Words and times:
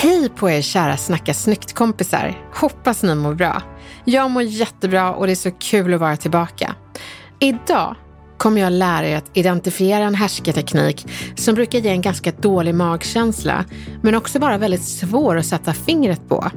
Hej 0.00 0.28
på 0.28 0.50
er 0.50 0.62
kära 0.62 0.96
Snacka 0.96 1.34
snyggt-kompisar. 1.34 2.42
Hoppas 2.54 3.02
ni 3.02 3.14
mår 3.14 3.34
bra. 3.34 3.62
Jag 4.04 4.30
mår 4.30 4.42
jättebra 4.42 5.14
och 5.14 5.26
det 5.26 5.32
är 5.32 5.36
så 5.36 5.50
kul 5.50 5.94
att 5.94 6.00
vara 6.00 6.16
tillbaka. 6.16 6.74
Idag 7.40 7.96
kommer 8.36 8.60
jag 8.60 8.72
lära 8.72 9.08
er 9.08 9.16
att 9.16 9.36
identifiera 9.36 10.04
en 10.04 10.14
härskarteknik 10.14 11.06
som 11.36 11.54
brukar 11.54 11.78
ge 11.78 11.90
en 11.90 12.00
ganska 12.00 12.32
dålig 12.32 12.74
magkänsla, 12.74 13.64
men 14.02 14.14
också 14.14 14.38
vara 14.38 14.58
väldigt 14.58 14.84
svår 14.84 15.36
att 15.36 15.46
sätta 15.46 15.74
fingret 15.74 16.28
på. 16.28 16.50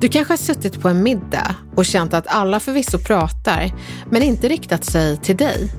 Du 0.00 0.08
kanske 0.08 0.32
har 0.32 0.38
suttit 0.38 0.80
på 0.80 0.88
en 0.88 1.02
middag 1.02 1.54
och 1.76 1.86
känt 1.86 2.14
att 2.14 2.26
alla 2.26 2.60
förvisso 2.60 2.98
pratar, 2.98 3.72
men 4.10 4.22
inte 4.22 4.48
riktat 4.48 4.84
sig 4.84 5.16
till 5.16 5.36
dig. 5.36 5.72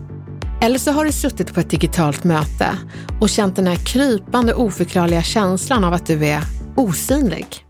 Eller 0.61 0.79
så 0.79 0.91
har 0.91 1.05
du 1.05 1.11
suttit 1.11 1.53
på 1.53 1.59
ett 1.59 1.69
digitalt 1.69 2.23
möte 2.23 2.69
och 3.21 3.29
känt 3.29 3.55
den 3.55 3.67
här 3.67 3.75
krypande 3.75 4.53
oförklarliga 4.53 5.23
känslan 5.23 5.83
av 5.83 5.93
att 5.93 6.05
du 6.05 6.25
är 6.25 6.56
osynlig. 6.77 7.65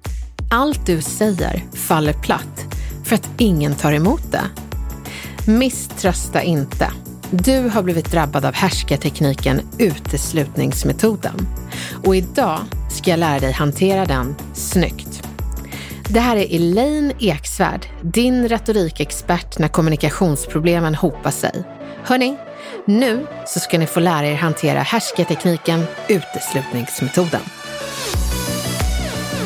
Allt 0.52 0.86
du 0.86 1.02
säger 1.02 1.64
faller 1.74 2.14
platt 2.14 2.66
för 3.06 3.16
att 3.16 3.30
ingen 3.38 3.76
tar 3.76 3.94
emot 3.94 4.32
det. 4.32 4.44
Misströsta 5.52 6.42
inte. 6.42 6.92
Du 7.32 7.70
har 7.70 7.84
blivit 7.84 8.12
drabbad 8.12 8.46
av 8.46 8.54
härskartekniken 8.54 9.62
uteslutningsmetoden. 9.78 11.48
Och 12.06 12.16
idag 12.16 12.60
ska 12.92 13.10
jag 13.10 13.20
lära 13.20 13.40
dig 13.40 13.52
hantera 13.52 14.06
den 14.06 14.36
snyggt. 14.54 15.24
Det 16.10 16.20
här 16.20 16.38
är 16.38 16.56
Elaine 16.56 17.14
Eksvärd, 17.20 17.86
din 18.02 18.50
retorikexpert 18.50 19.60
när 19.60 19.68
kommunikationsproblemen 19.68 20.96
hopar 20.96 21.32
sig. 21.32 21.64
Hörni, 22.04 22.38
nu 22.86 23.28
så 23.46 23.60
ska 23.60 23.78
ni 23.80 23.86
få 23.88 24.00
lära 24.00 24.28
er 24.28 24.36
hantera 24.36 24.80
härskartekniken 24.80 25.84
uteslutningsmetoden. 26.08 27.42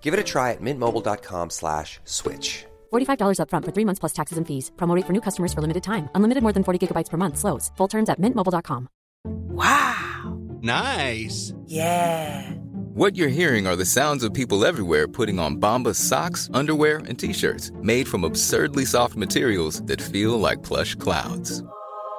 Give 0.00 0.12
it 0.14 0.20
a 0.20 0.24
try 0.24 0.50
at 0.50 0.60
mintmobile.com 0.60 1.50
slash 1.50 2.00
switch. 2.04 2.64
$45 2.92 3.38
upfront 3.38 3.64
for 3.64 3.72
three 3.72 3.84
months 3.84 4.00
plus 4.00 4.12
taxes 4.12 4.38
and 4.38 4.46
fees. 4.46 4.72
Promo 4.76 4.96
rate 4.96 5.06
for 5.06 5.12
new 5.12 5.20
customers 5.20 5.54
for 5.54 5.60
limited 5.60 5.84
time. 5.84 6.08
Unlimited 6.16 6.42
more 6.42 6.52
than 6.52 6.64
40 6.64 6.78
gigabytes 6.88 7.10
per 7.10 7.16
month. 7.16 7.38
Slows. 7.38 7.70
Full 7.76 7.88
terms 7.88 8.08
at 8.10 8.18
mintmobile.com. 8.20 8.88
Wow. 9.24 10.38
Nice. 10.62 11.54
Yeah. 11.66 12.50
What 12.94 13.16
you're 13.16 13.28
hearing 13.28 13.66
are 13.66 13.76
the 13.76 13.84
sounds 13.84 14.24
of 14.24 14.34
people 14.34 14.64
everywhere 14.66 15.06
putting 15.06 15.38
on 15.38 15.60
Bombas 15.60 15.94
socks, 15.96 16.50
underwear, 16.52 16.98
and 17.08 17.18
t-shirts 17.18 17.70
made 17.82 18.08
from 18.08 18.24
absurdly 18.24 18.84
soft 18.84 19.14
materials 19.16 19.82
that 19.82 20.02
feel 20.02 20.40
like 20.40 20.62
plush 20.64 20.96
clouds. 20.96 21.62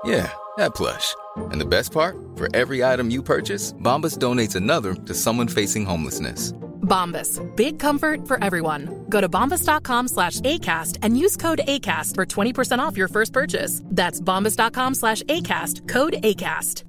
Yeah, 0.05 0.31
that 0.57 0.73
plush. 0.73 1.13
And 1.51 1.59
the 1.59 1.65
best 1.65 1.91
part? 1.91 2.15
For 2.35 2.47
every 2.55 2.83
item 2.83 3.11
you 3.11 3.21
purchase, 3.21 3.73
Bombas 3.73 4.17
donates 4.17 4.55
another 4.55 4.95
to 4.95 5.13
someone 5.13 5.47
facing 5.47 5.85
homelessness. 5.85 6.53
Bombas. 6.91 7.39
Big 7.55 7.79
comfort 7.79 8.27
for 8.27 8.43
everyone. 8.43 9.05
Go 9.09 9.21
to 9.21 9.29
bombas.com 9.29 10.07
slash 10.07 10.41
ACAST 10.41 10.97
and 11.05 11.17
use 11.25 11.37
code 11.37 11.61
ACAST 11.67 12.15
for 12.15 12.25
20% 12.25 12.79
off 12.79 12.97
your 12.97 13.07
first 13.07 13.33
purchase. 13.33 13.81
That's 13.95 14.21
bombas.com 14.21 14.95
slash 14.95 15.23
ACAST. 15.23 15.87
Code 15.87 16.15
ACAST. 16.23 16.83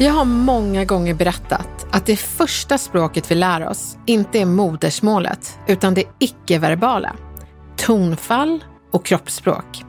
Jag 0.00 0.12
har 0.12 0.24
många 0.24 0.84
gånger 0.84 1.14
berättat 1.14 1.86
att 1.92 2.06
det 2.06 2.16
första 2.16 2.78
språket 2.78 3.30
vi 3.30 3.34
lär 3.34 3.68
oss 3.68 3.96
inte 4.06 4.38
är 4.38 4.46
modersmålet, 4.46 5.58
utan 5.66 5.94
det 5.94 6.04
icke-verbala. 6.18 7.16
Tonfall 7.76 8.64
och 8.92 9.06
kroppsspråk. 9.06 9.84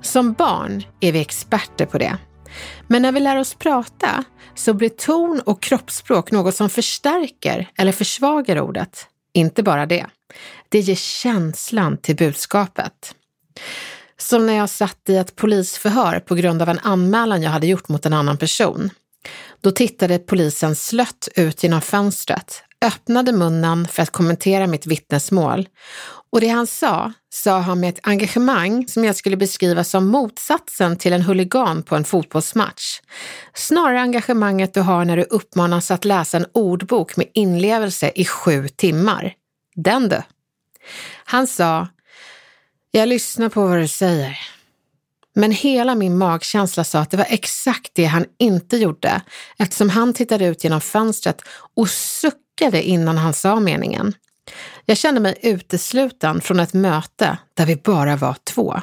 Som 0.00 0.32
barn 0.32 0.82
är 1.00 1.12
vi 1.12 1.20
experter 1.20 1.86
på 1.86 1.98
det. 1.98 2.18
Men 2.88 3.02
när 3.02 3.12
vi 3.12 3.20
lär 3.20 3.36
oss 3.36 3.54
prata 3.54 4.24
så 4.54 4.74
blir 4.74 4.88
ton 4.88 5.40
och 5.40 5.62
kroppsspråk 5.62 6.30
något 6.30 6.54
som 6.54 6.70
förstärker 6.70 7.70
eller 7.78 7.92
försvagar 7.92 8.60
ordet. 8.60 9.06
Inte 9.34 9.62
bara 9.62 9.86
det. 9.86 10.06
Det 10.68 10.80
ger 10.80 10.94
känslan 10.94 11.96
till 11.96 12.16
budskapet. 12.16 13.14
Som 14.16 14.46
när 14.46 14.54
jag 14.54 14.70
satt 14.70 15.08
i 15.08 15.16
ett 15.16 15.36
polisförhör 15.36 16.20
på 16.20 16.34
grund 16.34 16.62
av 16.62 16.68
en 16.68 16.78
anmälan 16.78 17.42
jag 17.42 17.50
hade 17.50 17.66
gjort 17.66 17.88
mot 17.88 18.06
en 18.06 18.12
annan 18.12 18.36
person. 18.38 18.90
Då 19.60 19.70
tittade 19.70 20.18
polisen 20.18 20.76
slött 20.76 21.28
ut 21.36 21.62
genom 21.62 21.80
fönstret, 21.80 22.62
öppnade 22.84 23.32
munnen 23.32 23.86
för 23.88 24.02
att 24.02 24.10
kommentera 24.10 24.66
mitt 24.66 24.86
vittnesmål 24.86 25.68
och 26.34 26.40
det 26.40 26.48
han 26.48 26.66
sa, 26.66 27.12
sa 27.32 27.58
han 27.58 27.80
med 27.80 27.88
ett 27.88 28.00
engagemang 28.02 28.88
som 28.88 29.04
jag 29.04 29.16
skulle 29.16 29.36
beskriva 29.36 29.84
som 29.84 30.06
motsatsen 30.06 30.96
till 30.96 31.12
en 31.12 31.22
huligan 31.22 31.82
på 31.82 31.96
en 31.96 32.04
fotbollsmatch. 32.04 33.00
Snarare 33.54 34.00
engagemanget 34.00 34.74
du 34.74 34.80
har 34.80 35.04
när 35.04 35.16
du 35.16 35.22
uppmanas 35.22 35.90
att 35.90 36.04
läsa 36.04 36.36
en 36.36 36.46
ordbok 36.52 37.16
med 37.16 37.26
inlevelse 37.34 38.12
i 38.14 38.24
sju 38.24 38.68
timmar. 38.68 39.34
Den 39.74 40.08
du. 40.08 40.22
Han 41.24 41.46
sa, 41.46 41.88
jag 42.90 43.08
lyssnar 43.08 43.48
på 43.48 43.66
vad 43.66 43.78
du 43.78 43.88
säger. 43.88 44.38
Men 45.34 45.50
hela 45.50 45.94
min 45.94 46.18
magkänsla 46.18 46.84
sa 46.84 46.98
att 46.98 47.10
det 47.10 47.16
var 47.16 47.26
exakt 47.30 47.90
det 47.94 48.04
han 48.04 48.24
inte 48.38 48.76
gjorde 48.76 49.22
eftersom 49.58 49.90
han 49.90 50.14
tittade 50.14 50.46
ut 50.46 50.64
genom 50.64 50.80
fönstret 50.80 51.42
och 51.76 51.90
suckade 51.90 52.82
innan 52.82 53.18
han 53.18 53.34
sa 53.34 53.60
meningen. 53.60 54.14
Jag 54.84 54.96
kände 54.96 55.20
mig 55.20 55.38
utesluten 55.42 56.40
från 56.40 56.60
ett 56.60 56.72
möte 56.74 57.38
där 57.54 57.66
vi 57.66 57.76
bara 57.76 58.16
var 58.16 58.36
två. 58.44 58.80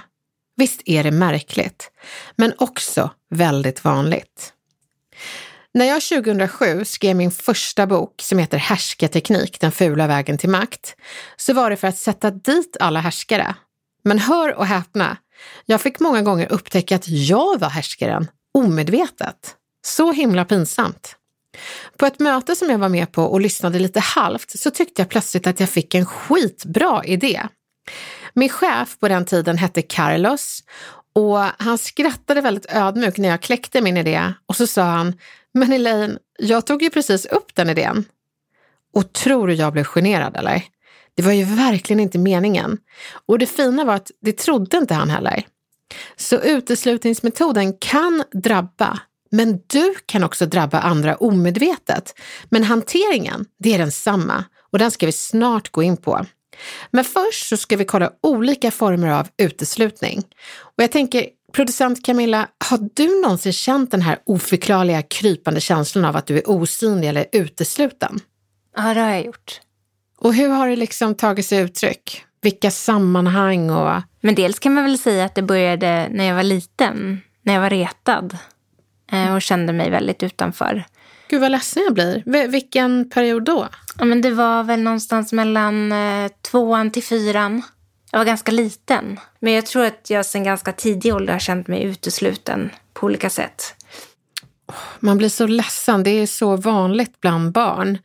Visst 0.56 0.82
är 0.86 1.04
det 1.04 1.12
märkligt, 1.12 1.92
men 2.36 2.54
också 2.58 3.10
väldigt 3.30 3.84
vanligt. 3.84 4.54
När 5.74 5.86
jag 5.86 6.02
2007 6.02 6.86
skrev 6.86 7.16
min 7.16 7.32
första 7.32 7.88
bok 7.88 8.22
som 8.22 8.40
heter 8.40 8.58
Härskarteknik, 8.58 9.60
den 9.60 9.72
fula 9.72 10.08
vägen 10.08 10.38
till 10.38 10.50
makt, 10.50 10.96
så 11.38 11.54
var 11.54 11.70
det 11.70 11.78
för 11.78 11.88
att 11.88 11.98
sätta 11.98 12.32
dit 12.32 12.78
alla 12.80 13.00
härskare. 13.00 13.56
Men 14.04 14.20
hör 14.20 14.56
och 14.56 14.66
häpna, 14.66 15.18
jag 15.66 15.82
fick 15.82 16.00
många 16.00 16.22
gånger 16.22 16.52
upptäcka 16.52 16.96
att 16.96 17.08
jag 17.08 17.60
var 17.60 17.70
härskaren, 17.70 18.28
omedvetet. 18.54 19.56
Så 19.86 20.12
himla 20.12 20.46
pinsamt. 20.46 21.16
På 21.98 22.06
ett 22.06 22.20
möte 22.20 22.56
som 22.56 22.70
jag 22.70 22.78
var 22.78 22.90
med 22.90 23.12
på 23.12 23.24
och 23.24 23.42
lyssnade 23.42 23.80
lite 23.80 24.00
halvt 24.00 24.60
så 24.60 24.72
tyckte 24.72 25.02
jag 25.02 25.10
plötsligt 25.10 25.48
att 25.48 25.60
jag 25.60 25.70
fick 25.70 25.96
en 25.96 26.06
skitbra 26.06 27.04
idé. 27.06 27.42
Min 28.34 28.50
chef 28.50 29.00
på 29.00 29.08
den 29.08 29.26
tiden 29.26 29.58
hette 29.58 29.82
Carlos 29.82 30.64
Och 31.14 31.40
han 31.40 31.78
skrattade 31.78 32.42
väldigt 32.42 32.74
ödmjukt 32.74 33.18
när 33.18 33.30
jag 33.30 33.42
kläckte 33.42 33.82
min 33.82 33.98
idé 33.98 34.34
och 34.46 34.56
så 34.56 34.68
sa 34.68 34.84
han, 34.84 35.14
men 35.54 35.74
Elaine, 35.74 36.18
jag 36.40 36.66
tog 36.66 36.84
ju 36.84 36.90
precis 36.90 37.26
upp 37.26 37.56
den 37.56 37.70
idén. 37.70 38.06
Och 38.94 39.14
tror 39.14 39.48
du 39.48 39.54
jag 39.54 39.74
blev 39.74 39.84
generad 39.84 40.38
eller? 40.38 40.64
Det 41.16 41.24
var 41.24 41.32
ju 41.32 41.44
verkligen 41.44 42.00
inte 42.00 42.18
meningen. 42.18 42.78
Och 43.26 43.40
det 43.40 43.46
fina 43.46 43.86
var 43.86 43.96
att 43.96 44.12
det 44.22 44.38
trodde 44.38 44.78
inte 44.78 44.94
han 44.94 45.10
heller. 45.10 45.44
Så 46.16 46.36
uteslutningsmetoden 46.36 47.78
kan 47.78 48.24
drabba, 48.32 49.00
men 49.32 49.60
du 49.68 49.94
kan 50.06 50.24
också 50.24 50.46
drabba 50.46 50.80
andra 50.80 51.16
omedvetet. 51.16 52.20
Men 52.50 52.64
hanteringen, 52.64 53.46
det 53.60 53.74
är 53.74 53.78
densamma 53.78 54.46
och 54.72 54.80
den 54.80 54.92
ska 54.92 55.06
vi 55.06 55.12
snart 55.12 55.72
gå 55.72 55.84
in 55.84 55.98
på. 55.98 56.26
Men 56.92 57.04
först 57.04 57.48
så 57.48 57.58
ska 57.58 57.78
vi 57.78 57.86
kolla 57.86 58.12
olika 58.24 58.72
former 58.72 59.08
av 59.08 59.28
uteslutning. 59.38 60.24
Och 60.60 60.84
jag 60.84 60.92
tänker, 60.92 61.26
producent 61.54 62.06
Camilla, 62.06 62.48
har 62.70 62.90
du 62.94 63.22
någonsin 63.22 63.54
känt 63.54 63.92
den 63.92 64.02
här 64.02 64.20
oförklarliga 64.26 65.02
krypande 65.02 65.62
känslan 65.62 66.06
av 66.06 66.16
att 66.16 66.28
du 66.28 66.38
är 66.38 66.50
osynlig 66.50 67.10
eller 67.10 67.26
utesluten? 67.32 68.20
Ja, 68.76 68.94
det 68.94 69.00
har 69.00 69.10
jag 69.10 69.26
gjort. 69.26 69.60
Och 70.18 70.34
hur 70.34 70.50
har 70.50 70.70
det 70.70 70.76
liksom 70.76 71.16
tagit 71.16 71.46
sig 71.46 71.60
uttryck? 71.60 72.24
Vilka 72.42 72.72
sammanhang 72.72 73.70
och... 73.70 74.02
Men 74.22 74.36
dels 74.36 74.60
kan 74.60 74.74
man 74.74 74.84
väl 74.84 74.98
säga 74.98 75.26
att 75.26 75.36
det 75.36 75.42
började 75.42 76.08
när 76.12 76.26
jag 76.26 76.36
var 76.36 76.44
liten, 76.44 77.22
när 77.44 77.54
jag 77.54 77.62
var 77.62 77.70
retad 77.70 78.38
och 79.36 79.42
kände 79.42 79.74
mig 79.74 79.90
väldigt 79.90 80.24
utanför. 80.24 80.84
Gud 81.28 81.42
vad 81.42 81.52
ledsen 81.52 81.84
jag 81.84 81.94
blir. 81.94 82.24
V 82.26 82.48
vilken 82.48 83.10
period 83.10 83.44
då? 83.44 83.68
Ja, 84.00 84.06
men 84.06 84.22
det 84.22 84.32
var 84.32 84.64
väl 84.64 84.82
någonstans 84.82 85.34
mellan 85.34 85.92
eh, 85.92 86.32
tvåan 86.42 86.92
till 86.92 87.04
fyran. 87.04 87.62
Jag 88.12 88.20
var 88.20 88.26
ganska 88.26 88.52
liten. 88.52 89.20
Men 89.40 89.54
jag 89.54 89.66
tror 89.66 89.86
att 89.86 90.10
jag 90.10 90.26
sedan 90.26 90.44
ganska 90.44 90.72
tidig 90.72 91.16
ålder 91.16 91.34
har 91.34 91.40
känt 91.40 91.68
mig 91.68 91.84
utesluten 91.84 92.70
på 92.94 93.06
olika 93.06 93.30
sätt. 93.30 93.76
Man 95.00 95.18
blir 95.18 95.30
så 95.30 95.48
ledsen. 95.48 96.04
Det 96.04 96.10
är 96.10 96.28
så 96.28 96.56
vanligt 96.56 97.22
bland 97.22 97.52
barn. 97.52 97.98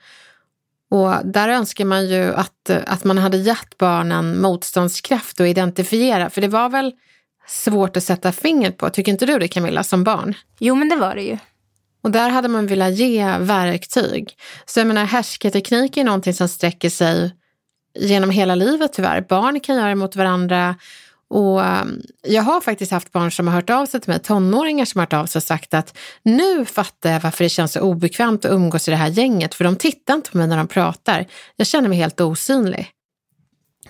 Och 0.90 1.14
där 1.24 1.48
önskar 1.48 1.84
man 1.84 2.08
ju 2.08 2.34
att, 2.34 2.70
att 2.70 3.04
man 3.04 3.18
hade 3.18 3.36
gett 3.36 3.78
barnen 3.78 4.40
motståndskraft 4.40 5.40
att 5.40 5.46
identifiera. 5.46 6.30
För 6.30 6.40
det 6.40 6.48
var 6.48 6.68
väl 6.68 6.92
svårt 7.46 7.96
att 7.96 8.04
sätta 8.04 8.32
fingret 8.32 8.78
på, 8.78 8.90
tycker 8.90 9.12
inte 9.12 9.26
du 9.26 9.38
det 9.38 9.48
Camilla, 9.48 9.82
som 9.82 10.04
barn? 10.04 10.34
Jo, 10.58 10.74
men 10.74 10.88
det 10.88 10.96
var 10.96 11.14
det 11.14 11.22
ju. 11.22 11.38
Och 12.02 12.10
där 12.10 12.30
hade 12.30 12.48
man 12.48 12.66
velat 12.66 12.94
ge 12.94 13.38
verktyg. 13.38 14.36
Så 14.66 14.80
jag 14.80 14.86
menar, 14.86 15.04
härskarteknik 15.04 15.96
är 15.96 16.04
någonting 16.04 16.34
som 16.34 16.48
sträcker 16.48 16.90
sig 16.90 17.34
genom 17.98 18.30
hela 18.30 18.54
livet 18.54 18.92
tyvärr. 18.92 19.20
Barn 19.20 19.60
kan 19.60 19.76
göra 19.76 19.88
det 19.88 19.94
mot 19.94 20.16
varandra. 20.16 20.76
Och 21.28 21.60
um, 21.60 22.02
jag 22.22 22.42
har 22.42 22.60
faktiskt 22.60 22.92
haft 22.92 23.12
barn 23.12 23.32
som 23.32 23.48
har 23.48 23.54
hört 23.54 23.70
av 23.70 23.86
sig 23.86 24.00
till 24.00 24.10
mig, 24.10 24.18
tonåringar 24.18 24.84
som 24.84 24.98
har 24.98 25.06
hört 25.06 25.12
av 25.12 25.26
sig 25.26 25.38
och 25.38 25.42
sagt 25.42 25.74
att 25.74 25.98
nu 26.22 26.64
fattar 26.64 27.10
jag 27.10 27.20
varför 27.20 27.44
det 27.44 27.48
känns 27.48 27.72
så 27.72 27.80
obekvämt 27.80 28.44
att 28.44 28.52
umgås 28.52 28.88
i 28.88 28.90
det 28.90 28.96
här 28.96 29.08
gänget, 29.08 29.54
för 29.54 29.64
de 29.64 29.76
tittar 29.76 30.14
inte 30.14 30.30
på 30.30 30.38
mig 30.38 30.46
när 30.46 30.56
de 30.56 30.68
pratar. 30.68 31.26
Jag 31.56 31.66
känner 31.66 31.88
mig 31.88 31.98
helt 31.98 32.20
osynlig. 32.20 32.90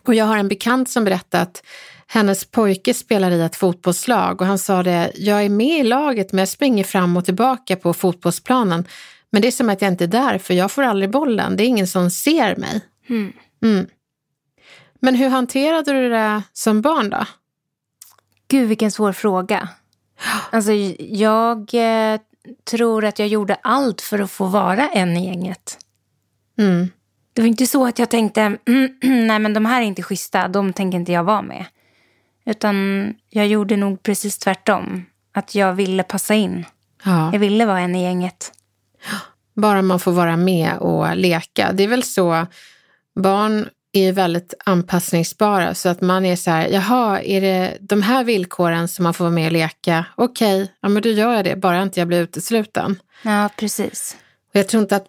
Och 0.07 0.15
jag 0.15 0.25
har 0.25 0.37
en 0.37 0.49
bekant 0.49 0.91
som 0.91 1.05
berättat 1.05 1.43
att 1.43 1.63
hennes 2.07 2.45
pojke 2.45 2.95
spelar 2.95 3.31
i 3.31 3.41
ett 3.41 3.57
fotbollslag 3.57 4.41
och 4.41 4.47
han 4.47 4.59
sa 4.59 4.83
det, 4.83 5.13
jag 5.15 5.45
är 5.45 5.49
med 5.49 5.81
i 5.81 5.83
laget 5.83 6.33
men 6.33 6.39
jag 6.39 6.49
springer 6.49 6.85
fram 6.85 7.17
och 7.17 7.25
tillbaka 7.25 7.77
på 7.77 7.95
fotbollsplanen. 7.95 8.85
Men 9.31 9.43
det 9.43 9.49
är 9.49 9.53
som 9.53 9.71
att 9.71 9.83
jag 9.83 9.93
inte 9.93 10.05
är 10.05 10.09
där 10.09 10.39
för 10.39 10.55
jag 10.55 10.73
får 10.73 10.83
aldrig 10.83 11.11
bollen, 11.11 11.57
det 11.57 11.65
är 11.65 11.67
ingen 11.67 11.87
som 11.87 12.11
ser 12.11 12.57
mig. 12.57 12.81
Mm. 13.09 13.33
Mm. 13.63 13.87
Men 15.01 15.15
hur 15.15 15.29
hanterade 15.29 15.93
du 15.93 16.09
det 16.09 16.43
som 16.53 16.83
barn 16.83 17.11
då? 17.11 17.27
Gud, 18.49 18.69
vilken 18.69 18.91
svår 18.91 19.13
fråga. 19.13 19.69
Alltså, 20.51 20.73
jag 20.99 21.75
eh, 21.75 22.21
tror 22.71 23.05
att 23.05 23.19
jag 23.19 23.29
gjorde 23.29 23.55
allt 23.55 24.01
för 24.01 24.19
att 24.19 24.31
få 24.31 24.47
vara 24.47 24.89
en 24.89 25.17
i 25.17 25.27
gänget. 25.27 25.79
Mm. 26.59 26.89
Det 27.33 27.43
var 27.43 27.49
inte 27.49 27.67
så 27.67 27.87
att 27.87 27.99
jag 27.99 28.11
tänkte, 28.11 28.41
mm, 28.41 28.99
nej 29.27 29.39
men 29.39 29.55
de 29.55 29.67
här 29.67 29.83
är 29.83 29.85
inte 29.85 30.03
schyssta, 30.03 30.49
de 30.49 30.73
tänker 30.73 30.99
inte 30.99 31.13
jag 31.13 31.25
vara 31.25 31.43
med. 31.43 31.65
Utan 32.47 33.15
jag 33.31 33.47
gjorde 33.47 33.77
nog 33.77 34.03
precis 34.03 34.39
tvärtom. 34.39 35.07
Att 35.35 35.55
jag 35.55 35.73
ville 35.73 36.03
passa 36.03 36.35
in. 36.35 36.65
Ja. 37.05 37.33
Jag 37.33 37.39
ville 37.39 37.67
vara 37.67 37.81
en 37.81 37.95
i 37.95 38.03
gänget. 38.03 38.53
Bara 39.55 39.83
man 39.83 40.01
får 40.01 40.13
vara 40.13 40.37
med 40.37 40.79
och 40.79 41.17
leka. 41.17 41.73
Det 41.73 41.85
är 41.85 41.89
väl 41.89 42.03
så, 42.03 42.47
barn 43.15 43.69
är 43.93 44.13
väldigt 44.13 44.55
anpassningsbara 44.65 45.75
så 45.75 45.89
att 45.89 46.01
man 46.01 46.25
är 46.25 46.37
så 46.37 46.51
här, 46.51 46.69
jaha, 46.69 47.21
är 47.21 47.41
det 47.41 47.79
de 47.81 48.03
här 48.03 48.25
villkoren 48.25 48.89
som 48.89 49.03
man 49.03 49.15
får 49.15 49.25
vara 49.25 49.35
med 49.35 49.47
och 49.47 49.53
leka? 49.53 50.05
Okej, 50.15 50.63
okay, 50.63 50.75
ja 50.81 50.89
men 50.89 51.03
då 51.03 51.09
gör 51.09 51.35
jag 51.35 51.45
det, 51.45 51.57
bara 51.57 51.83
inte 51.83 52.01
jag 52.01 52.09
blir 52.09 52.21
utesluten. 52.21 52.99
Ja, 53.23 53.49
precis. 53.57 54.17
Och 54.49 54.57
jag 54.57 54.69
tror 54.69 54.83
inte 54.83 54.97
att 54.97 55.07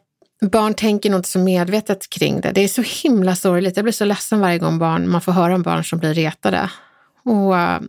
barn 0.52 0.74
tänker 0.74 1.10
nog 1.10 1.20
inte 1.20 1.30
så 1.30 1.40
medvetet 1.40 2.10
kring 2.10 2.42
det. 2.42 2.52
Det 2.52 2.62
är 2.62 2.68
så 2.68 2.82
himla 2.82 3.36
sorgligt. 3.36 3.76
Jag 3.76 3.84
blir 3.86 3.94
så 3.94 4.06
ledsen 4.06 4.40
varje 4.40 4.58
gång 4.58 4.80
barn, 4.80 5.10
man 5.10 5.22
får 5.22 5.32
höra 5.32 5.56
om 5.56 5.62
barn 5.62 5.84
som 5.84 6.00
blir 6.00 6.14
retade. 6.14 6.70
Och, 7.28 7.58
eh, 7.60 7.82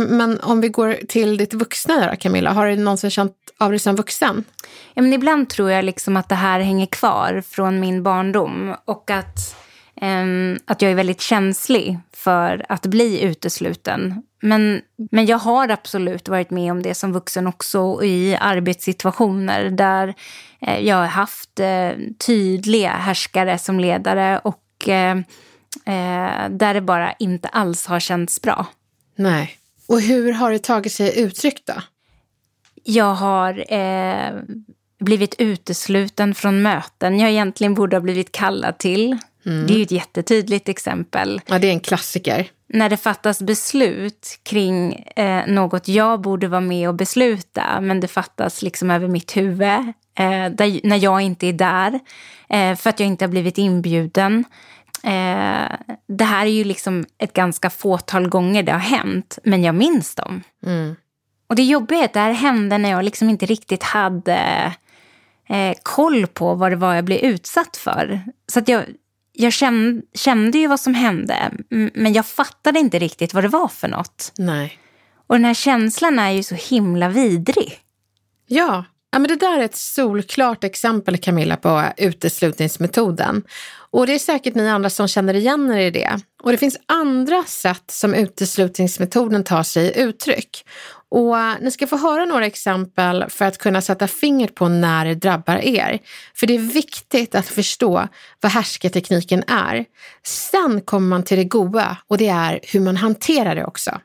men 0.00 0.40
om 0.40 0.60
vi 0.60 0.68
går 0.68 0.96
till 1.08 1.36
ditt 1.36 1.54
vuxna 1.54 2.10
då, 2.10 2.16
Camilla, 2.16 2.52
har 2.52 2.66
du 2.66 2.76
någonsin 2.76 3.10
känt 3.10 3.34
av 3.58 3.70
dig 3.70 3.78
som 3.78 3.96
vuxen? 3.96 4.44
Ja, 4.94 5.02
men 5.02 5.12
ibland 5.12 5.48
tror 5.48 5.70
jag 5.70 5.84
liksom 5.84 6.16
att 6.16 6.28
det 6.28 6.34
här 6.34 6.60
hänger 6.60 6.86
kvar 6.86 7.42
från 7.46 7.80
min 7.80 8.02
barndom 8.02 8.74
och 8.84 9.10
att, 9.10 9.56
eh, 10.00 10.26
att 10.66 10.82
jag 10.82 10.90
är 10.90 10.94
väldigt 10.94 11.20
känslig 11.20 11.98
för 12.12 12.66
att 12.68 12.86
bli 12.86 13.22
utesluten. 13.22 14.22
Men, 14.42 14.80
men 15.10 15.26
jag 15.26 15.38
har 15.38 15.68
absolut 15.68 16.28
varit 16.28 16.50
med 16.50 16.72
om 16.72 16.82
det 16.82 16.94
som 16.94 17.12
vuxen 17.12 17.46
också 17.46 18.04
i 18.04 18.36
arbetssituationer 18.40 19.70
där 19.70 20.14
eh, 20.60 20.78
jag 20.86 20.96
har 20.96 21.06
haft 21.06 21.60
eh, 21.60 21.90
tydliga 22.26 22.90
härskare 22.90 23.58
som 23.58 23.80
ledare 23.80 24.38
och 24.38 24.88
eh, 24.88 25.16
eh, 25.86 26.48
där 26.50 26.74
det 26.74 26.80
bara 26.80 27.12
inte 27.12 27.48
alls 27.48 27.86
har 27.86 28.00
känts 28.00 28.42
bra. 28.42 28.66
Nej. 29.16 29.58
Och 29.86 30.00
hur 30.00 30.32
har 30.32 30.52
det 30.52 30.58
tagit 30.58 30.92
sig 30.92 31.20
uttryck 31.20 31.62
då? 31.66 31.82
Jag 32.84 33.14
har 33.14 33.72
eh, 33.72 34.32
blivit 35.00 35.34
utesluten 35.38 36.34
från 36.34 36.62
möten 36.62 37.18
jag 37.18 37.30
egentligen 37.30 37.74
borde 37.74 37.96
ha 37.96 38.00
blivit 38.00 38.32
kallad 38.32 38.78
till. 38.78 39.18
Mm. 39.46 39.66
Det 39.66 39.72
är 39.72 39.76
ju 39.76 39.82
ett 39.82 39.90
jättetydligt 39.90 40.68
exempel. 40.68 41.40
Ja, 41.46 41.58
det 41.58 41.66
är 41.66 41.72
en 41.72 41.80
klassiker. 41.80 42.50
När 42.66 42.88
det 42.88 42.96
fattas 42.96 43.42
beslut 43.42 44.40
kring 44.42 44.94
eh, 45.16 45.46
något 45.46 45.88
jag 45.88 46.20
borde 46.20 46.48
vara 46.48 46.60
med 46.60 46.88
och 46.88 46.94
besluta, 46.94 47.80
men 47.80 48.00
det 48.00 48.08
fattas 48.08 48.62
liksom 48.62 48.90
över 48.90 49.08
mitt 49.08 49.36
huvud, 49.36 49.68
eh, 50.18 50.50
där, 50.50 50.86
när 50.86 50.96
jag 50.96 51.20
inte 51.20 51.46
är 51.46 51.52
där, 51.52 52.00
eh, 52.48 52.76
för 52.76 52.90
att 52.90 53.00
jag 53.00 53.06
inte 53.06 53.24
har 53.24 53.30
blivit 53.30 53.58
inbjuden. 53.58 54.44
Eh, 55.02 55.96
det 56.08 56.24
här 56.24 56.46
är 56.46 56.50
ju 56.50 56.64
liksom 56.64 57.06
ett 57.18 57.32
ganska 57.32 57.70
fåtal 57.70 58.28
gånger 58.28 58.62
det 58.62 58.72
har 58.72 58.78
hänt, 58.78 59.38
men 59.44 59.62
jag 59.62 59.74
minns 59.74 60.14
dem. 60.14 60.42
Mm. 60.66 60.96
Och 61.46 61.56
det 61.56 61.62
jobbiga 61.62 62.00
är 62.00 62.04
att 62.04 62.12
det 62.12 62.20
här 62.20 62.32
hände 62.32 62.78
när 62.78 62.90
jag 62.90 63.04
liksom 63.04 63.30
inte 63.30 63.46
riktigt 63.46 63.82
hade 63.82 64.72
eh, 65.48 65.76
koll 65.82 66.26
på 66.26 66.54
vad 66.54 66.72
det 66.72 66.76
var 66.76 66.94
jag 66.94 67.04
blev 67.04 67.18
utsatt 67.18 67.76
för. 67.76 68.20
Så 68.52 68.58
att 68.58 68.68
jag, 68.68 68.84
jag 69.32 69.52
kände, 69.52 70.02
kände 70.14 70.58
ju 70.58 70.66
vad 70.66 70.80
som 70.80 70.94
hände, 70.94 71.50
men 71.94 72.12
jag 72.12 72.26
fattade 72.26 72.78
inte 72.78 72.98
riktigt 72.98 73.34
vad 73.34 73.44
det 73.44 73.48
var 73.48 73.68
för 73.68 73.88
något. 73.88 74.32
Nej. 74.38 74.78
Och 75.26 75.34
den 75.34 75.44
här 75.44 75.54
känslan 75.54 76.18
är 76.18 76.30
ju 76.30 76.42
så 76.42 76.54
himla 76.54 77.08
vidrig. 77.08 77.78
Ja, 78.46 78.84
Ja, 79.10 79.18
men 79.18 79.28
det 79.28 79.36
där 79.36 79.58
är 79.58 79.64
ett 79.64 79.76
solklart 79.76 80.64
exempel 80.64 81.18
Camilla 81.18 81.56
på 81.56 81.84
uteslutningsmetoden. 81.96 83.42
Och 83.90 84.06
det 84.06 84.14
är 84.14 84.18
säkert 84.18 84.54
ni 84.54 84.68
andra 84.68 84.90
som 84.90 85.08
känner 85.08 85.34
igen 85.34 85.70
er 85.70 85.78
i 85.78 85.90
det. 85.90 86.20
Och 86.42 86.50
det 86.52 86.58
finns 86.58 86.78
andra 86.86 87.44
sätt 87.44 87.84
som 87.86 88.14
uteslutningsmetoden 88.14 89.44
tar 89.44 89.62
sig 89.62 89.92
uttryck. 89.96 90.64
Och 91.10 91.36
ni 91.60 91.70
ska 91.70 91.86
få 91.86 91.96
höra 91.96 92.24
några 92.24 92.46
exempel 92.46 93.24
för 93.28 93.44
att 93.44 93.58
kunna 93.58 93.80
sätta 93.80 94.08
fingret 94.08 94.54
på 94.54 94.68
när 94.68 95.04
det 95.04 95.14
drabbar 95.14 95.56
er. 95.56 95.98
För 96.34 96.46
det 96.46 96.54
är 96.54 96.58
viktigt 96.58 97.34
att 97.34 97.46
förstå 97.46 98.08
vad 98.40 98.52
härskartekniken 98.52 99.44
är. 99.46 99.84
Sen 100.24 100.80
kommer 100.80 101.08
man 101.08 101.22
till 101.22 101.38
det 101.38 101.44
goda 101.44 101.96
och 102.06 102.18
det 102.18 102.28
är 102.28 102.60
hur 102.62 102.80
man 102.80 102.96
hanterar 102.96 103.54
det 103.54 103.64
också. 103.64 104.00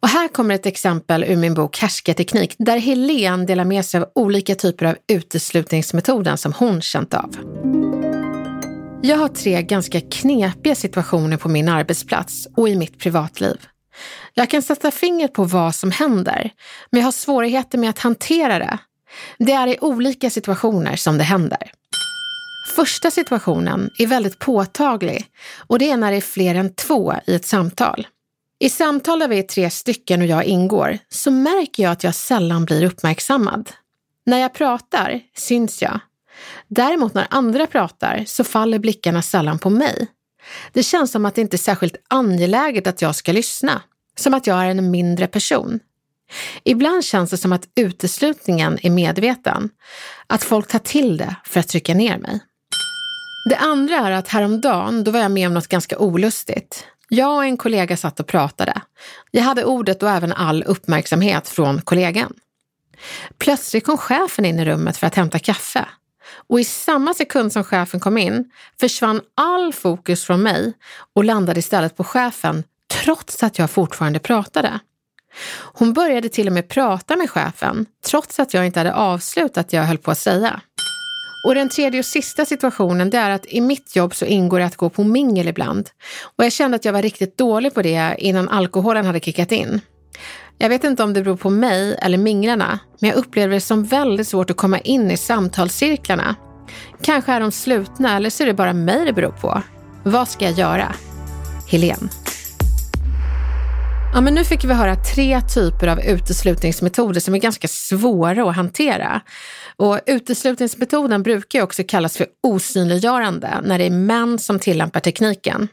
Och 0.00 0.08
här 0.08 0.28
kommer 0.28 0.54
ett 0.54 0.66
exempel 0.66 1.24
ur 1.24 1.36
min 1.36 1.54
bok 1.54 1.78
Härskarteknik 1.78 2.54
där 2.58 2.78
Helene 2.78 3.44
delar 3.46 3.64
med 3.64 3.84
sig 3.84 4.00
av 4.00 4.08
olika 4.14 4.54
typer 4.54 4.86
av 4.86 4.96
uteslutningsmetoden 5.08 6.38
som 6.38 6.52
hon 6.52 6.82
känt 6.82 7.14
av. 7.14 7.36
Jag 9.02 9.16
har 9.16 9.28
tre 9.28 9.62
ganska 9.62 10.00
knepiga 10.00 10.74
situationer 10.74 11.36
på 11.36 11.48
min 11.48 11.68
arbetsplats 11.68 12.48
och 12.56 12.68
i 12.68 12.76
mitt 12.76 12.98
privatliv. 12.98 13.56
Jag 14.34 14.50
kan 14.50 14.62
sätta 14.62 14.90
fingret 14.90 15.32
på 15.32 15.44
vad 15.44 15.74
som 15.74 15.90
händer, 15.90 16.50
men 16.90 17.00
jag 17.00 17.06
har 17.06 17.12
svårigheter 17.12 17.78
med 17.78 17.90
att 17.90 17.98
hantera 17.98 18.58
det. 18.58 18.78
Det 19.38 19.52
är 19.52 19.66
i 19.66 19.78
olika 19.80 20.30
situationer 20.30 20.96
som 20.96 21.18
det 21.18 21.24
händer. 21.24 21.70
Första 22.76 23.10
situationen 23.10 23.90
är 23.98 24.06
väldigt 24.06 24.38
påtaglig 24.38 25.26
och 25.66 25.78
det 25.78 25.90
är 25.90 25.96
när 25.96 26.10
det 26.10 26.16
är 26.16 26.20
fler 26.20 26.54
än 26.54 26.74
två 26.74 27.14
i 27.26 27.34
ett 27.34 27.46
samtal. 27.46 28.06
I 28.58 28.70
samtal 28.70 29.18
där 29.18 29.28
vi 29.28 29.38
är 29.38 29.42
tre 29.42 29.70
stycken 29.70 30.20
och 30.20 30.26
jag 30.26 30.44
ingår 30.44 30.98
så 31.08 31.30
märker 31.30 31.82
jag 31.82 31.92
att 31.92 32.04
jag 32.04 32.14
sällan 32.14 32.64
blir 32.64 32.84
uppmärksammad. 32.84 33.70
När 34.26 34.38
jag 34.38 34.54
pratar 34.54 35.20
syns 35.36 35.82
jag. 35.82 36.00
Däremot 36.68 37.14
när 37.14 37.26
andra 37.30 37.66
pratar 37.66 38.24
så 38.26 38.44
faller 38.44 38.78
blickarna 38.78 39.22
sällan 39.22 39.58
på 39.58 39.70
mig. 39.70 40.06
Det 40.72 40.82
känns 40.82 41.12
som 41.12 41.26
att 41.26 41.34
det 41.34 41.40
inte 41.40 41.56
är 41.56 41.58
särskilt 41.58 41.96
angeläget 42.08 42.86
att 42.86 43.02
jag 43.02 43.14
ska 43.14 43.32
lyssna. 43.32 43.82
Som 44.18 44.34
att 44.34 44.46
jag 44.46 44.58
är 44.58 44.66
en 44.66 44.90
mindre 44.90 45.26
person. 45.26 45.80
Ibland 46.64 47.04
känns 47.04 47.30
det 47.30 47.36
som 47.36 47.52
att 47.52 47.68
uteslutningen 47.74 48.78
är 48.82 48.90
medveten. 48.90 49.70
Att 50.26 50.44
folk 50.44 50.68
tar 50.68 50.78
till 50.78 51.16
det 51.16 51.36
för 51.44 51.60
att 51.60 51.68
trycka 51.68 51.94
ner 51.94 52.18
mig. 52.18 52.40
Det 53.48 53.56
andra 53.56 53.96
är 53.96 54.10
att 54.10 54.28
häromdagen, 54.28 55.04
då 55.04 55.10
var 55.10 55.20
jag 55.20 55.30
med 55.30 55.46
om 55.46 55.54
något 55.54 55.68
ganska 55.68 55.98
olustigt. 55.98 56.84
Jag 57.08 57.36
och 57.36 57.44
en 57.44 57.56
kollega 57.56 57.96
satt 57.96 58.20
och 58.20 58.26
pratade. 58.26 58.80
Jag 59.30 59.42
hade 59.42 59.64
ordet 59.64 60.02
och 60.02 60.10
även 60.10 60.32
all 60.32 60.62
uppmärksamhet 60.62 61.48
från 61.48 61.82
kollegan. 61.82 62.32
Plötsligt 63.38 63.84
kom 63.84 63.98
chefen 63.98 64.44
in 64.44 64.60
i 64.60 64.64
rummet 64.64 64.96
för 64.96 65.06
att 65.06 65.14
hämta 65.14 65.38
kaffe. 65.38 65.86
Och 66.48 66.60
i 66.60 66.64
samma 66.64 67.14
sekund 67.14 67.52
som 67.52 67.64
chefen 67.64 68.00
kom 68.00 68.18
in 68.18 68.50
försvann 68.80 69.20
all 69.34 69.72
fokus 69.72 70.24
från 70.24 70.42
mig 70.42 70.72
och 71.14 71.24
landade 71.24 71.58
istället 71.58 71.96
på 71.96 72.04
chefen 72.04 72.64
trots 73.04 73.42
att 73.42 73.58
jag 73.58 73.70
fortfarande 73.70 74.18
pratade. 74.18 74.80
Hon 75.72 75.92
började 75.92 76.28
till 76.28 76.46
och 76.46 76.52
med 76.52 76.68
prata 76.68 77.16
med 77.16 77.30
chefen 77.30 77.86
trots 78.06 78.40
att 78.40 78.54
jag 78.54 78.66
inte 78.66 78.80
hade 78.80 78.94
avslutat 78.94 79.68
det 79.68 79.76
jag 79.76 79.84
höll 79.84 79.98
på 79.98 80.10
att 80.10 80.18
säga. 80.18 80.60
Och 81.46 81.54
den 81.54 81.68
tredje 81.68 81.98
och 81.98 82.06
sista 82.06 82.44
situationen 82.44 83.10
det 83.10 83.18
är 83.18 83.30
att 83.30 83.46
i 83.46 83.60
mitt 83.60 83.96
jobb 83.96 84.14
så 84.14 84.24
ingår 84.24 84.58
det 84.58 84.64
att 84.64 84.76
gå 84.76 84.90
på 84.90 85.04
mingel 85.04 85.48
ibland. 85.48 85.90
Och 86.36 86.44
jag 86.44 86.52
kände 86.52 86.76
att 86.76 86.84
jag 86.84 86.92
var 86.92 87.02
riktigt 87.02 87.38
dålig 87.38 87.74
på 87.74 87.82
det 87.82 88.16
innan 88.18 88.48
alkoholen 88.48 89.06
hade 89.06 89.20
kickat 89.20 89.52
in. 89.52 89.80
Jag 90.58 90.68
vet 90.68 90.84
inte 90.84 91.02
om 91.02 91.12
det 91.12 91.22
beror 91.22 91.36
på 91.36 91.50
mig 91.50 91.98
eller 92.02 92.18
minglarna, 92.18 92.78
men 93.00 93.10
jag 93.10 93.16
upplever 93.16 93.54
det 93.54 93.60
som 93.60 93.84
väldigt 93.84 94.28
svårt 94.28 94.50
att 94.50 94.56
komma 94.56 94.78
in 94.78 95.10
i 95.10 95.16
samtalscirklarna. 95.16 96.34
Kanske 97.02 97.32
är 97.32 97.40
de 97.40 97.52
slutna 97.52 98.16
eller 98.16 98.30
så 98.30 98.42
är 98.42 98.46
det 98.46 98.54
bara 98.54 98.72
mig 98.72 99.04
det 99.04 99.12
beror 99.12 99.32
på. 99.32 99.62
Vad 100.02 100.28
ska 100.28 100.44
jag 100.44 100.58
göra? 100.58 100.94
Helene. 101.68 102.08
Ja, 104.14 104.20
men 104.20 104.34
nu 104.34 104.44
fick 104.44 104.64
vi 104.64 104.72
höra 104.72 104.96
tre 104.96 105.40
typer 105.40 105.86
av 105.86 106.00
uteslutningsmetoder 106.00 107.20
som 107.20 107.34
är 107.34 107.38
ganska 107.38 107.68
svåra 107.68 108.50
att 108.50 108.56
hantera. 108.56 109.20
Och 109.76 110.00
uteslutningsmetoden 110.06 111.22
brukar 111.22 111.62
också 111.62 111.82
kallas 111.88 112.16
för 112.16 112.26
osynliggörande 112.42 113.60
när 113.64 113.78
det 113.78 113.86
är 113.86 113.90
män 113.90 114.38
som 114.38 114.58
tillämpar 114.58 115.00
tekniken. 115.00 115.68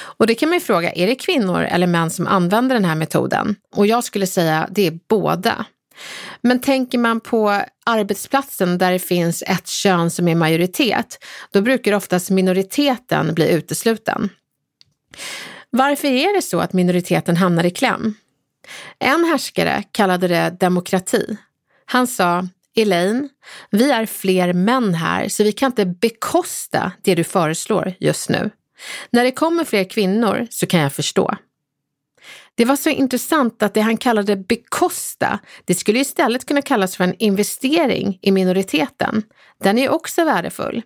Och 0.00 0.26
det 0.26 0.34
kan 0.34 0.48
man 0.48 0.58
ju 0.58 0.64
fråga, 0.64 0.92
är 0.92 1.06
det 1.06 1.14
kvinnor 1.14 1.62
eller 1.62 1.86
män 1.86 2.10
som 2.10 2.26
använder 2.26 2.74
den 2.74 2.84
här 2.84 2.94
metoden? 2.94 3.56
Och 3.74 3.86
jag 3.86 4.04
skulle 4.04 4.26
säga 4.26 4.68
det 4.70 4.86
är 4.86 4.98
båda. 5.08 5.66
Men 6.40 6.60
tänker 6.60 6.98
man 6.98 7.20
på 7.20 7.62
arbetsplatsen 7.86 8.78
där 8.78 8.92
det 8.92 8.98
finns 8.98 9.42
ett 9.46 9.68
kön 9.68 10.10
som 10.10 10.28
är 10.28 10.34
majoritet, 10.34 11.24
då 11.52 11.60
brukar 11.60 11.92
oftast 11.92 12.30
minoriteten 12.30 13.34
bli 13.34 13.52
utesluten. 13.52 14.28
Varför 15.70 16.08
är 16.08 16.36
det 16.36 16.42
så 16.42 16.60
att 16.60 16.72
minoriteten 16.72 17.36
hamnar 17.36 17.64
i 17.64 17.70
kläm? 17.70 18.14
En 18.98 19.24
härskare 19.24 19.82
kallade 19.92 20.28
det 20.28 20.56
demokrati. 20.60 21.36
Han 21.84 22.06
sa, 22.06 22.48
Elaine, 22.76 23.28
vi 23.70 23.90
är 23.90 24.06
fler 24.06 24.52
män 24.52 24.94
här 24.94 25.28
så 25.28 25.44
vi 25.44 25.52
kan 25.52 25.66
inte 25.66 25.86
bekosta 25.86 26.92
det 27.02 27.14
du 27.14 27.24
föreslår 27.24 27.94
just 28.00 28.28
nu. 28.28 28.50
När 29.10 29.24
det 29.24 29.32
kommer 29.32 29.64
fler 29.64 29.84
kvinnor 29.84 30.46
så 30.50 30.66
kan 30.66 30.80
jag 30.80 30.92
förstå. 30.92 31.36
Det 32.54 32.64
var 32.64 32.76
så 32.76 32.88
intressant 32.88 33.62
att 33.62 33.74
det 33.74 33.80
han 33.80 33.96
kallade 33.96 34.36
bekosta, 34.36 35.38
det 35.64 35.74
skulle 35.74 35.98
istället 35.98 36.46
kunna 36.46 36.62
kallas 36.62 36.96
för 36.96 37.04
en 37.04 37.14
investering 37.18 38.18
i 38.22 38.32
minoriteten. 38.32 39.22
Den 39.62 39.78
är 39.78 39.88
också 39.88 40.24
värdefull. 40.24 40.82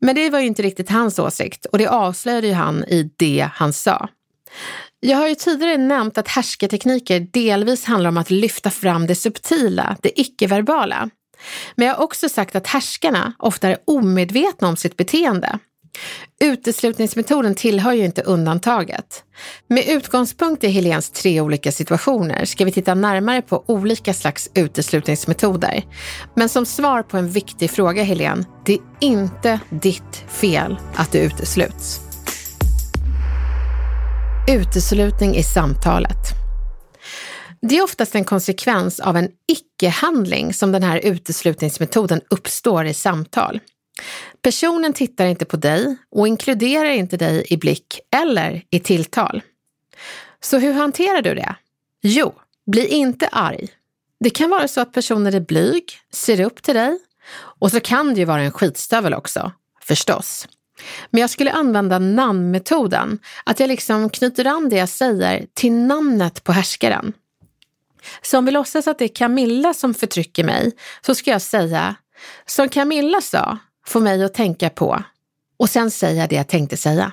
Men 0.00 0.14
det 0.14 0.30
var 0.30 0.40
ju 0.40 0.46
inte 0.46 0.62
riktigt 0.62 0.90
hans 0.90 1.18
åsikt 1.18 1.66
och 1.66 1.78
det 1.78 1.86
avslöjade 1.86 2.46
ju 2.46 2.52
han 2.52 2.84
i 2.84 3.10
det 3.16 3.48
han 3.54 3.72
sa. 3.72 4.08
Jag 5.00 5.16
har 5.16 5.28
ju 5.28 5.34
tidigare 5.34 5.76
nämnt 5.76 6.18
att 6.18 6.28
härskartekniker 6.28 7.20
delvis 7.20 7.84
handlar 7.84 8.08
om 8.08 8.16
att 8.16 8.30
lyfta 8.30 8.70
fram 8.70 9.06
det 9.06 9.14
subtila, 9.14 9.96
det 10.02 10.20
icke-verbala. 10.20 11.10
Men 11.76 11.86
jag 11.86 11.94
har 11.94 12.04
också 12.04 12.28
sagt 12.28 12.56
att 12.56 12.66
härskarna 12.66 13.32
ofta 13.38 13.68
är 13.68 13.78
omedvetna 13.84 14.68
om 14.68 14.76
sitt 14.76 14.96
beteende. 14.96 15.58
Uteslutningsmetoden 16.40 17.54
tillhör 17.54 17.92
ju 17.92 18.04
inte 18.04 18.22
undantaget. 18.22 19.24
Med 19.68 19.88
utgångspunkt 19.88 20.64
i 20.64 20.68
Helens 20.68 21.10
tre 21.10 21.40
olika 21.40 21.72
situationer 21.72 22.44
ska 22.44 22.64
vi 22.64 22.72
titta 22.72 22.94
närmare 22.94 23.42
på 23.42 23.64
olika 23.66 24.14
slags 24.14 24.50
uteslutningsmetoder. 24.54 25.84
Men 26.36 26.48
som 26.48 26.66
svar 26.66 27.02
på 27.02 27.16
en 27.16 27.28
viktig 27.28 27.70
fråga 27.70 28.02
Helen, 28.02 28.44
det 28.66 28.72
är 28.72 28.80
inte 29.00 29.60
ditt 29.70 30.24
fel 30.28 30.76
att 30.94 31.12
du 31.12 31.18
utesluts. 31.18 32.00
Uteslutning 34.48 35.36
i 35.36 35.42
samtalet. 35.42 36.42
Det 37.68 37.78
är 37.78 37.82
oftast 37.82 38.14
en 38.14 38.24
konsekvens 38.24 39.00
av 39.00 39.16
en 39.16 39.28
icke-handling 39.52 40.54
som 40.54 40.72
den 40.72 40.82
här 40.82 40.98
uteslutningsmetoden 40.98 42.20
uppstår 42.30 42.84
i 42.84 42.94
samtal. 42.94 43.60
Personen 44.42 44.92
tittar 44.92 45.26
inte 45.26 45.44
på 45.44 45.56
dig 45.56 45.96
och 46.10 46.28
inkluderar 46.28 46.90
inte 46.90 47.16
dig 47.16 47.46
i 47.50 47.56
blick 47.56 48.00
eller 48.10 48.62
i 48.70 48.80
tilltal. 48.80 49.42
Så 50.40 50.58
hur 50.58 50.72
hanterar 50.72 51.22
du 51.22 51.34
det? 51.34 51.54
Jo, 52.02 52.34
bli 52.66 52.86
inte 52.86 53.28
arg. 53.28 53.68
Det 54.20 54.30
kan 54.30 54.50
vara 54.50 54.68
så 54.68 54.80
att 54.80 54.92
personen 54.92 55.34
är 55.34 55.40
blyg, 55.40 55.92
ser 56.12 56.40
upp 56.40 56.62
till 56.62 56.74
dig 56.74 56.98
och 57.34 57.70
så 57.70 57.80
kan 57.80 58.14
det 58.14 58.20
ju 58.20 58.24
vara 58.24 58.42
en 58.42 58.52
skitstövel 58.52 59.14
också, 59.14 59.52
förstås. 59.82 60.48
Men 61.10 61.20
jag 61.20 61.30
skulle 61.30 61.52
använda 61.52 61.98
namnmetoden, 61.98 63.18
att 63.44 63.60
jag 63.60 63.68
liksom 63.68 64.10
knyter 64.10 64.46
an 64.46 64.68
det 64.68 64.76
jag 64.76 64.88
säger 64.88 65.46
till 65.54 65.72
namnet 65.72 66.44
på 66.44 66.52
härskaren. 66.52 67.12
Så 68.22 68.38
om 68.38 68.44
vi 68.44 68.50
låtsas 68.50 68.88
att 68.88 68.98
det 68.98 69.04
är 69.04 69.14
Camilla 69.14 69.74
som 69.74 69.94
förtrycker 69.94 70.44
mig 70.44 70.72
så 71.06 71.14
ska 71.14 71.30
jag 71.30 71.42
säga, 71.42 71.94
som 72.46 72.68
Camilla 72.68 73.20
sa, 73.20 73.58
får 73.86 74.00
mig 74.00 74.24
att 74.24 74.34
tänka 74.34 74.70
på 74.70 75.02
och 75.58 75.70
sen 75.70 75.90
säga 75.90 76.26
det 76.26 76.36
jag 76.36 76.48
tänkte 76.48 76.76
säga. 76.76 77.12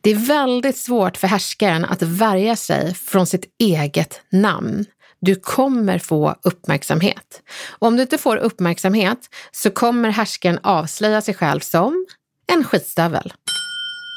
Det 0.00 0.10
är 0.10 0.14
väldigt 0.14 0.76
svårt 0.76 1.16
för 1.16 1.28
härskaren 1.28 1.84
att 1.84 2.02
värja 2.02 2.56
sig 2.56 2.94
från 2.94 3.26
sitt 3.26 3.44
eget 3.58 4.20
namn. 4.30 4.84
Du 5.20 5.34
kommer 5.34 5.98
få 5.98 6.36
uppmärksamhet. 6.42 7.42
Och 7.68 7.88
om 7.88 7.96
du 7.96 8.02
inte 8.02 8.18
får 8.18 8.36
uppmärksamhet 8.36 9.18
så 9.52 9.70
kommer 9.70 10.10
härskaren 10.10 10.58
avslöja 10.62 11.20
sig 11.20 11.34
själv 11.34 11.60
som 11.60 12.06
en 12.52 12.64
skitstövel. 12.64 13.32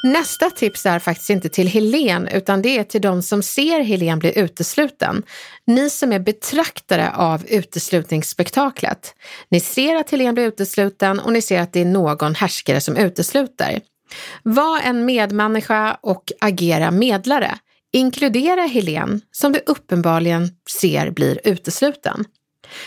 Nästa 0.02 0.50
tips 0.50 0.86
är 0.86 0.98
faktiskt 0.98 1.30
inte 1.30 1.48
till 1.48 1.68
Helen 1.68 2.28
utan 2.28 2.62
det 2.62 2.78
är 2.78 2.84
till 2.84 3.00
de 3.00 3.22
som 3.22 3.42
ser 3.42 3.80
Helen 3.80 4.18
bli 4.18 4.38
utesluten. 4.38 5.22
Ni 5.66 5.90
som 5.90 6.12
är 6.12 6.18
betraktare 6.18 7.10
av 7.10 7.46
uteslutningsspektaklet. 7.46 9.14
Ni 9.50 9.60
ser 9.60 9.96
att 9.96 10.10
Helen 10.10 10.34
blir 10.34 10.44
utesluten 10.44 11.20
och 11.20 11.32
ni 11.32 11.42
ser 11.42 11.60
att 11.60 11.72
det 11.72 11.80
är 11.80 11.84
någon 11.84 12.34
härskare 12.34 12.80
som 12.80 12.96
utesluter. 12.96 13.80
Var 14.42 14.80
en 14.80 15.04
medmänniska 15.04 15.98
och 16.00 16.32
agera 16.40 16.90
medlare. 16.90 17.58
Inkludera 17.92 18.62
Helen 18.62 19.20
som 19.30 19.52
du 19.52 19.60
uppenbarligen 19.66 20.50
ser 20.70 21.10
blir 21.10 21.40
utesluten. 21.44 22.24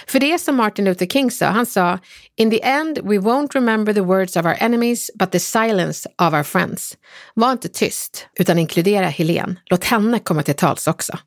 För 0.08 0.20
det 0.20 0.34
är 0.34 0.38
som 0.38 0.56
Martin 0.56 0.86
Luther 0.86 1.06
King 1.06 1.32
sa, 1.32 1.46
han 1.46 1.66
sa 1.66 2.00
“In 2.38 2.52
the 2.52 2.64
end 2.64 3.00
we 3.04 3.18
won't 3.18 3.54
remember 3.54 3.94
the 3.94 4.02
words 4.02 4.36
of 4.36 4.46
our 4.46 4.56
enemies 4.60 5.12
but 5.20 5.32
the 5.32 5.40
silence 5.40 6.10
of 6.22 6.34
our 6.34 6.44
friends”. 6.44 6.98
Var 7.34 7.52
inte 7.52 7.70
tyst, 7.70 8.28
utan 8.40 8.60
inkludera 8.60 9.06
Helen. 9.06 9.60
Låt 9.66 9.84
henne 9.84 10.20
komma 10.20 10.44
till 10.44 10.56
tals 10.56 10.88
också. 10.88 11.18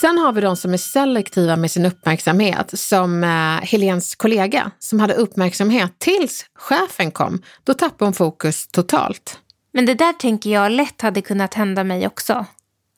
Sen 0.00 0.18
har 0.18 0.32
vi 0.32 0.40
de 0.40 0.56
som 0.56 0.72
är 0.72 0.76
selektiva 0.76 1.56
med 1.56 1.70
sin 1.70 1.86
uppmärksamhet, 1.86 2.78
som 2.78 3.24
eh, 3.24 3.68
Helens 3.70 4.14
kollega 4.14 4.70
som 4.78 5.00
hade 5.00 5.14
uppmärksamhet 5.14 5.98
tills 5.98 6.46
chefen 6.54 7.10
kom. 7.10 7.42
Då 7.64 7.74
tappade 7.74 8.04
hon 8.04 8.12
fokus 8.12 8.66
totalt. 8.66 9.38
Men 9.72 9.86
det 9.86 9.94
där 9.94 10.12
tänker 10.12 10.50
jag 10.50 10.72
lätt 10.72 11.02
hade 11.02 11.22
kunnat 11.22 11.54
hända 11.54 11.84
mig 11.84 12.06
också. 12.06 12.46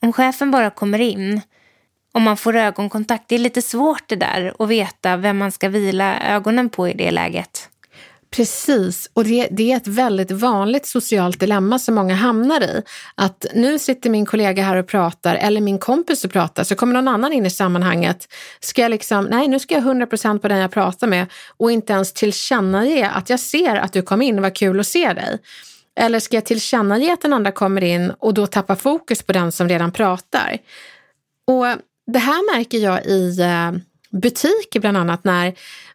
Om 0.01 0.13
chefen 0.13 0.51
bara 0.51 0.69
kommer 0.69 0.99
in 0.99 1.41
om 2.17 2.23
man 2.23 2.37
får 2.37 2.55
ögonkontakt. 2.55 3.23
Det 3.27 3.35
är 3.35 3.39
lite 3.39 3.61
svårt 3.61 4.03
det 4.07 4.15
där 4.15 4.53
att 4.59 4.69
veta 4.69 5.17
vem 5.17 5.37
man 5.37 5.51
ska 5.51 5.69
vila 5.69 6.19
ögonen 6.19 6.69
på 6.69 6.87
i 6.87 6.93
det 6.93 7.11
läget. 7.11 7.69
Precis, 8.31 9.09
och 9.13 9.23
det, 9.23 9.47
det, 9.51 9.71
är 9.71 9.77
ett 9.77 9.87
väldigt 9.87 10.31
vanligt 10.31 10.85
socialt 10.85 11.39
dilemma 11.39 11.79
som 11.79 11.95
många 11.95 12.15
hamnar 12.15 12.61
i. 12.61 12.81
Att 13.15 13.45
nu 13.53 13.79
sitter 13.79 14.09
min 14.09 14.25
kollega 14.25 14.63
här 14.63 14.75
och 14.75 14.87
pratar, 14.87 15.35
eller 15.35 15.61
min 15.61 15.79
kompis 15.79 16.25
och 16.25 16.31
pratar, 16.31 16.63
så 16.63 16.75
kommer 16.75 16.93
någon 16.93 17.07
annan 17.07 17.33
in 17.33 17.45
i 17.45 17.49
sammanhanget. 17.49 18.27
Ska 18.59 18.81
jag 18.81 18.91
liksom, 18.91 19.25
nej 19.25 19.47
nu 19.47 19.59
ska 19.59 19.75
jag 19.75 19.83
100% 19.83 20.39
på 20.39 20.47
den 20.47 20.57
jag 20.57 20.71
pratar 20.71 21.07
med 21.07 21.25
och 21.57 21.71
inte 21.71 21.93
ens 21.93 22.13
tillkännage 22.13 23.09
att 23.13 23.29
jag 23.29 23.39
ser 23.39 23.75
att 23.75 23.93
du 23.93 24.01
kom 24.01 24.21
in, 24.21 24.41
vad 24.41 24.55
kul 24.55 24.79
att 24.79 24.87
se 24.87 25.13
dig. 25.13 25.37
Eller 25.99 26.19
ska 26.19 26.37
jag 26.37 26.45
tillkännage 26.45 27.13
att 27.13 27.21
den 27.21 27.33
andra 27.33 27.51
kommer 27.51 27.83
in 27.83 28.11
och 28.19 28.33
då 28.33 28.47
tappa 28.47 28.75
fokus 28.75 29.23
på 29.23 29.33
den 29.33 29.51
som 29.51 29.69
redan 29.69 29.91
pratar? 29.91 30.57
Och 31.47 31.65
det 32.07 32.19
här 32.19 32.55
märker 32.55 32.77
jag 32.77 33.05
i 33.05 33.39
eh, 33.39 33.71
butiker 34.09 34.79
bland 34.79 34.97
annat 34.97 35.23
när 35.23 35.53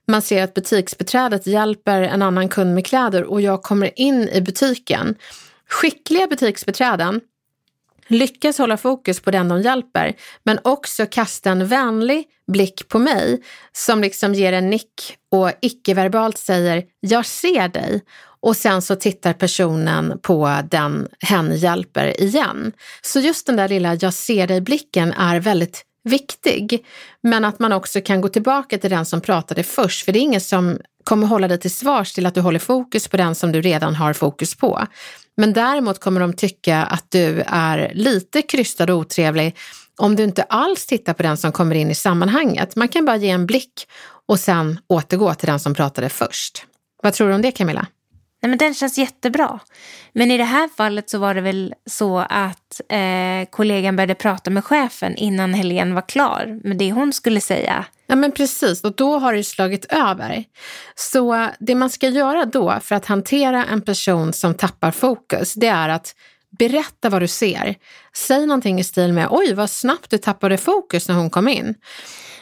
man 0.09 0.23
ser 0.23 0.43
att 0.43 0.55
butiksbeträdet 0.55 1.47
hjälper 1.47 2.03
en 2.03 2.23
annan 2.23 2.49
kund 2.49 2.75
med 2.75 2.87
kläder 2.87 3.25
och 3.25 3.41
jag 3.41 3.63
kommer 3.63 4.01
in 4.01 4.29
i 4.29 4.41
butiken. 4.41 5.15
Skickliga 5.69 6.27
butiksbeträden 6.27 7.21
lyckas 8.07 8.59
hålla 8.59 8.77
fokus 8.77 9.21
på 9.21 9.31
den 9.31 9.49
de 9.49 9.63
hjälper, 9.63 10.15
men 10.43 10.59
också 10.65 11.07
kasta 11.07 11.51
en 11.51 11.67
vänlig 11.67 12.25
blick 12.53 12.89
på 12.89 12.99
mig 12.99 13.43
som 13.73 14.01
liksom 14.01 14.35
ger 14.35 14.53
en 14.53 14.71
nick 14.71 15.17
och 15.31 15.51
icke-verbalt 15.61 16.39
säger 16.39 16.85
“jag 17.01 17.27
ser 17.27 17.69
dig” 17.69 18.03
och 18.41 18.57
sen 18.57 18.83
så 18.83 18.97
tittar 18.97 19.33
personen 19.33 20.19
på 20.23 20.59
den 20.71 21.09
hen 21.21 21.57
hjälper 21.57 22.21
igen. 22.21 22.73
Så 23.03 23.21
just 23.21 23.47
den 23.47 23.57
där 23.57 23.69
lilla 23.69 23.95
“jag 23.95 24.15
ser 24.15 24.47
dig”-blicken 24.47 25.13
är 25.13 25.41
väldigt 25.41 25.85
viktig. 26.05 26.85
Men 27.23 27.45
att 27.45 27.59
man 27.59 27.73
också 27.73 28.01
kan 28.01 28.21
gå 28.21 28.29
tillbaka 28.29 28.79
till 28.79 28.91
den 28.91 29.07
som 29.07 29.21
pratade 29.21 29.63
först, 29.63 30.05
för 30.05 30.13
det 30.13 30.19
är 30.19 30.21
ingen 30.21 30.41
som 30.41 30.79
kommer 31.05 31.27
hålla 31.27 31.49
dig 31.49 31.61
till 31.61 31.75
svars 31.75 32.13
till 32.13 32.27
att 32.27 32.35
du 32.35 32.41
håller 32.41 32.59
fokus 32.59 33.09
på 33.09 33.17
den 33.17 33.35
som 33.35 33.53
du 33.53 33.61
redan 33.61 33.95
har 33.95 34.13
fokus 34.13 34.55
på. 34.55 34.87
Men 35.37 35.53
däremot 35.53 35.99
kommer 35.99 36.21
de 36.21 36.33
tycka 36.33 36.83
att 36.83 37.07
du 37.09 37.43
är 37.47 37.93
lite 37.95 38.43
krystad 38.43 38.93
och 38.93 38.99
otrevlig 38.99 39.57
om 39.99 40.17
du 40.17 40.25
inte 40.25 40.43
alls 40.43 40.87
tittar 40.87 41.15
på 41.15 41.23
den 41.23 41.37
som 41.37 41.53
kommer 41.53 41.75
in 41.75 41.91
i 41.91 41.95
sammanhanget. 41.95 42.77
Man 42.77 42.89
kan 42.89 43.05
bara 43.05 43.17
ge 43.17 43.31
en 43.31 43.47
blick 43.47 43.87
och 44.29 44.41
sen 44.41 44.79
återgå 44.87 45.35
till 45.35 45.47
den 45.47 45.61
som 45.61 45.75
pratade 45.75 46.09
först. 46.09 46.67
Vad 47.03 47.13
tror 47.15 47.29
du 47.29 47.35
om 47.35 47.43
det 47.43 47.53
Camilla? 47.53 47.87
Nej, 48.43 48.51
men 48.51 48.59
den 48.59 48.75
känns 48.75 48.99
jättebra. 48.99 49.61
Men 50.13 50.31
i 50.31 50.39
det 50.39 50.45
här 50.45 50.69
fallet 50.77 51.11
så 51.11 51.19
var 51.19 51.35
det 51.35 51.41
väl 51.41 51.75
så 51.87 52.19
att 52.19 52.81
eh, 52.89 53.49
kollegan 53.51 53.97
började 53.97 54.15
prata 54.15 54.51
med 54.51 54.65
chefen 54.65 55.17
innan 55.17 55.55
Helene 55.55 55.95
var 55.95 56.09
klar 56.09 56.61
med 56.65 56.77
det 56.77 56.93
hon 56.93 57.13
skulle 57.13 57.41
säga. 57.41 57.85
Ja 58.07 58.17
men 58.17 58.33
precis, 58.33 58.85
och 58.85 58.95
då 58.97 59.19
har 59.19 59.35
det 59.35 59.45
slagit 59.45 59.85
över. 59.85 60.45
Så 60.95 61.49
det 61.61 61.75
man 61.75 61.91
ska 61.91 62.09
göra 62.09 62.45
då 62.45 62.79
för 62.81 62.95
att 62.95 63.07
hantera 63.07 63.65
en 63.65 63.83
person 63.83 64.33
som 64.33 64.55
tappar 64.55 64.91
fokus, 64.91 65.55
det 65.55 65.67
är 65.67 65.89
att 65.89 66.15
berätta 66.59 67.09
vad 67.09 67.23
du 67.23 67.29
ser. 67.29 67.75
Säg 68.17 68.47
någonting 68.47 68.81
i 68.81 68.85
stil 68.85 69.13
med 69.13 69.29
oj 69.31 69.55
vad 69.55 69.71
snabbt 69.71 70.11
du 70.11 70.19
tappade 70.19 70.59
fokus 70.59 71.09
när 71.09 71.15
hon 71.15 71.31
kom 71.31 71.49
in. 71.49 71.75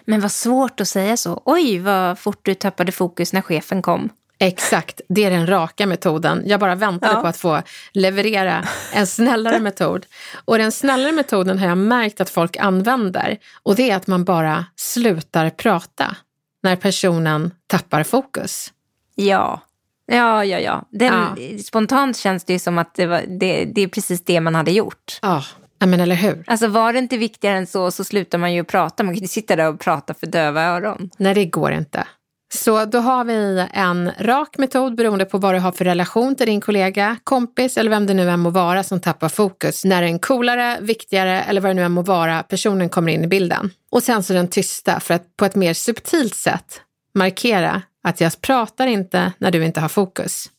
Men 0.04 0.20
vad 0.20 0.32
svårt 0.32 0.80
att 0.80 0.88
säga 0.88 1.16
så. 1.16 1.42
Oj 1.44 1.78
vad 1.78 2.18
fort 2.18 2.40
du 2.42 2.54
tappade 2.54 2.92
fokus 2.92 3.32
när 3.32 3.40
chefen 3.40 3.82
kom. 3.82 4.10
Exakt, 4.42 5.00
det 5.08 5.24
är 5.24 5.30
den 5.30 5.46
raka 5.46 5.86
metoden. 5.86 6.42
Jag 6.46 6.60
bara 6.60 6.74
väntade 6.74 7.12
ja. 7.12 7.20
på 7.20 7.26
att 7.26 7.36
få 7.36 7.62
leverera 7.92 8.64
en 8.92 9.06
snällare 9.06 9.58
metod. 9.60 10.06
Och 10.44 10.58
den 10.58 10.72
snällare 10.72 11.12
metoden 11.12 11.58
har 11.58 11.68
jag 11.68 11.78
märkt 11.78 12.20
att 12.20 12.30
folk 12.30 12.56
använder 12.56 13.38
och 13.62 13.76
det 13.76 13.90
är 13.90 13.96
att 13.96 14.06
man 14.06 14.24
bara 14.24 14.64
slutar 14.76 15.50
prata 15.50 16.16
när 16.62 16.76
personen 16.76 17.54
tappar 17.66 18.02
fokus. 18.02 18.72
Ja, 19.14 19.60
ja, 20.06 20.44
ja. 20.44 20.58
ja. 20.58 20.84
Den, 20.90 21.14
ja. 21.36 21.58
Spontant 21.62 22.16
känns 22.16 22.44
det 22.44 22.52
ju 22.52 22.58
som 22.58 22.78
att 22.78 22.94
det, 22.94 23.06
var, 23.06 23.22
det, 23.40 23.64
det 23.64 23.80
är 23.80 23.88
precis 23.88 24.24
det 24.24 24.40
man 24.40 24.54
hade 24.54 24.70
gjort. 24.70 25.18
Ja. 25.22 25.44
Ja, 25.78 25.86
men 25.86 26.00
eller 26.00 26.14
hur? 26.14 26.44
Alltså 26.46 26.66
var 26.66 26.92
det 26.92 26.98
inte 26.98 27.16
viktigare 27.16 27.56
än 27.56 27.66
så 27.66 27.90
så 27.90 28.04
slutar 28.04 28.38
man 28.38 28.54
ju 28.54 28.64
prata. 28.64 29.02
Man 29.02 29.14
kan 29.14 29.22
inte 29.22 29.32
sitta 29.32 29.56
där 29.56 29.68
och 29.68 29.80
prata 29.80 30.14
för 30.14 30.26
döva 30.26 30.62
öron. 30.62 31.10
Nej, 31.16 31.34
det 31.34 31.46
går 31.46 31.72
inte. 31.72 32.06
Så 32.54 32.84
då 32.84 32.98
har 32.98 33.24
vi 33.24 33.66
en 33.72 34.10
rak 34.18 34.58
metod 34.58 34.94
beroende 34.94 35.24
på 35.24 35.38
vad 35.38 35.54
du 35.54 35.58
har 35.58 35.72
för 35.72 35.84
relation 35.84 36.36
till 36.36 36.46
din 36.46 36.60
kollega, 36.60 37.16
kompis 37.24 37.76
eller 37.76 37.90
vem 37.90 38.06
det 38.06 38.14
nu 38.14 38.30
än 38.30 38.40
må 38.40 38.50
vara 38.50 38.82
som 38.82 39.00
tappar 39.00 39.28
fokus 39.28 39.84
när 39.84 40.02
en 40.02 40.18
coolare, 40.18 40.78
viktigare 40.80 41.42
eller 41.42 41.60
vad 41.60 41.70
det 41.70 41.74
nu 41.74 41.82
än 41.82 41.92
må 41.92 42.02
vara 42.02 42.42
personen 42.42 42.88
kommer 42.88 43.12
in 43.12 43.24
i 43.24 43.26
bilden. 43.26 43.70
Och 43.90 44.02
sen 44.02 44.22
så 44.22 44.32
den 44.32 44.48
tysta 44.48 45.00
för 45.00 45.14
att 45.14 45.36
på 45.36 45.44
ett 45.44 45.54
mer 45.54 45.74
subtilt 45.74 46.34
sätt 46.34 46.80
markera 47.14 47.82
att 48.04 48.20
jag 48.20 48.40
pratar 48.40 48.86
inte 48.86 49.32
när 49.38 49.50
du 49.50 49.64
inte 49.64 49.80
har 49.80 49.88
fokus. 49.88 50.50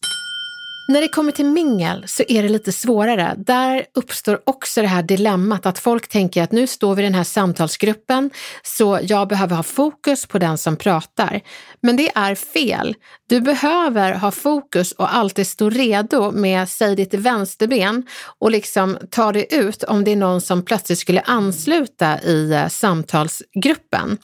När 0.92 1.02
det 1.02 1.08
kommer 1.08 1.32
till 1.32 1.46
mingel 1.46 2.04
så 2.08 2.24
är 2.28 2.44
det 2.44 2.50
lite 2.50 2.72
svårare. 2.72 3.36
Där 3.38 3.86
uppstår 3.94 4.42
också 4.44 4.82
det 4.82 4.88
här 4.88 5.04
dilemmat 5.04 5.66
att 5.66 5.80
folk 5.80 6.08
tänker 6.08 6.44
att 6.44 6.52
nu 6.52 6.68
står 6.68 6.96
vi 6.96 7.02
i 7.02 7.06
den 7.06 7.14
här 7.14 7.24
samtalsgruppen 7.24 8.30
så 8.64 9.00
jag 9.04 9.28
behöver 9.28 9.56
ha 9.56 9.64
fokus 9.64 10.26
på 10.26 10.40
den 10.40 10.58
som 10.58 10.76
pratar. 10.76 11.42
Men 11.82 11.96
det 11.96 12.12
är 12.16 12.36
fel. 12.36 12.96
Du 13.30 13.42
behöver 13.42 14.14
ha 14.14 14.32
fokus 14.32 14.92
och 14.92 15.16
alltid 15.16 15.48
stå 15.48 15.70
redo 15.70 16.32
med, 16.32 16.70
säg 16.70 16.96
ditt 16.96 17.14
vänsterben 17.14 18.06
och 18.40 18.52
liksom 18.52 18.98
ta 19.12 19.32
det 19.32 19.56
ut 19.56 19.84
om 19.84 20.04
det 20.04 20.12
är 20.12 20.16
någon 20.16 20.42
som 20.42 20.66
plötsligt 20.66 21.00
skulle 21.00 21.22
ansluta 21.22 22.22
i 22.22 22.52
eh, 22.54 22.68
samtalsgruppen. 22.68 24.18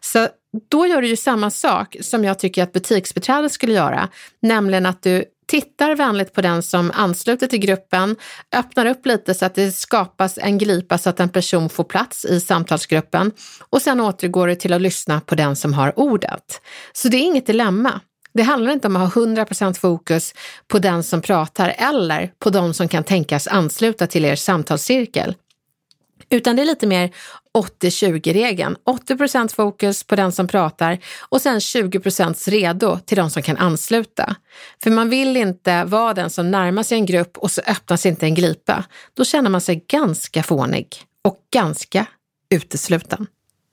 Så 0.00 0.28
då 0.70 0.86
gör 0.86 1.02
du 1.02 1.08
ju 1.08 1.16
samma 1.16 1.50
sak 1.50 1.96
som 2.00 2.24
jag 2.24 2.38
tycker 2.38 2.62
att 2.62 2.72
butiksbeträdet 2.72 3.52
skulle 3.52 3.72
göra, 3.72 4.08
nämligen 4.42 4.86
att 4.86 5.02
du 5.02 5.24
tittar 5.46 5.96
vänligt 5.96 6.32
på 6.32 6.42
den 6.42 6.62
som 6.62 6.90
ansluter 6.94 7.46
till 7.46 7.58
gruppen, 7.58 8.16
öppnar 8.56 8.86
upp 8.86 9.06
lite 9.06 9.34
så 9.34 9.44
att 9.44 9.54
det 9.54 9.72
skapas 9.72 10.38
en 10.38 10.58
glipa 10.58 10.98
så 10.98 11.10
att 11.10 11.20
en 11.20 11.28
person 11.28 11.68
får 11.68 11.84
plats 11.84 12.24
i 12.24 12.40
samtalsgruppen 12.40 13.32
och 13.70 13.82
sen 13.82 14.00
återgår 14.00 14.46
du 14.46 14.54
till 14.54 14.72
att 14.72 14.82
lyssna 14.82 15.20
på 15.20 15.34
den 15.34 15.56
som 15.56 15.72
har 15.72 15.98
ordet. 15.98 16.60
Så 16.92 17.08
det 17.08 17.16
är 17.16 17.22
inget 17.22 17.46
dilemma. 17.46 18.00
Det 18.34 18.42
handlar 18.42 18.72
inte 18.72 18.86
om 18.86 18.96
att 18.96 19.14
ha 19.14 19.22
100% 19.22 19.74
fokus 19.80 20.34
på 20.68 20.78
den 20.78 21.02
som 21.02 21.20
pratar 21.20 21.74
eller 21.78 22.30
på 22.38 22.50
de 22.50 22.74
som 22.74 22.88
kan 22.88 23.04
tänkas 23.04 23.46
ansluta 23.46 24.06
till 24.06 24.24
er 24.24 24.36
samtalscirkel. 24.36 25.34
Utan 26.30 26.56
det 26.56 26.62
är 26.62 26.66
lite 26.66 26.86
mer 26.86 27.10
80-20-regeln. 27.80 28.76
80 28.86 29.16
procent 29.16 29.52
fokus 29.52 30.04
på 30.04 30.16
den 30.16 30.32
som 30.32 30.48
pratar 30.48 30.98
och 31.20 31.40
sen 31.40 31.58
20% 31.58 32.50
redo 32.50 32.98
till 32.98 33.16
de 33.16 33.30
som 33.30 33.42
kan 33.42 33.56
ansluta. 33.56 34.36
För 34.82 34.90
man 34.90 35.10
vill 35.10 35.36
inte 35.36 35.84
vara 35.84 36.14
den 36.14 36.30
som 36.30 36.50
närmar 36.50 36.82
sig 36.82 36.98
en 36.98 37.06
grupp 37.06 37.38
och 37.38 37.50
så 37.50 37.60
öppnas 37.66 38.06
inte 38.06 38.26
en 38.26 38.34
glipa. 38.34 38.84
Då 39.14 39.24
känner 39.24 39.50
man 39.50 39.60
sig 39.60 39.84
ganska 39.88 40.42
fånig 40.42 40.88
och 41.22 41.38
ganska 41.52 42.06
utesluten. 42.50 43.26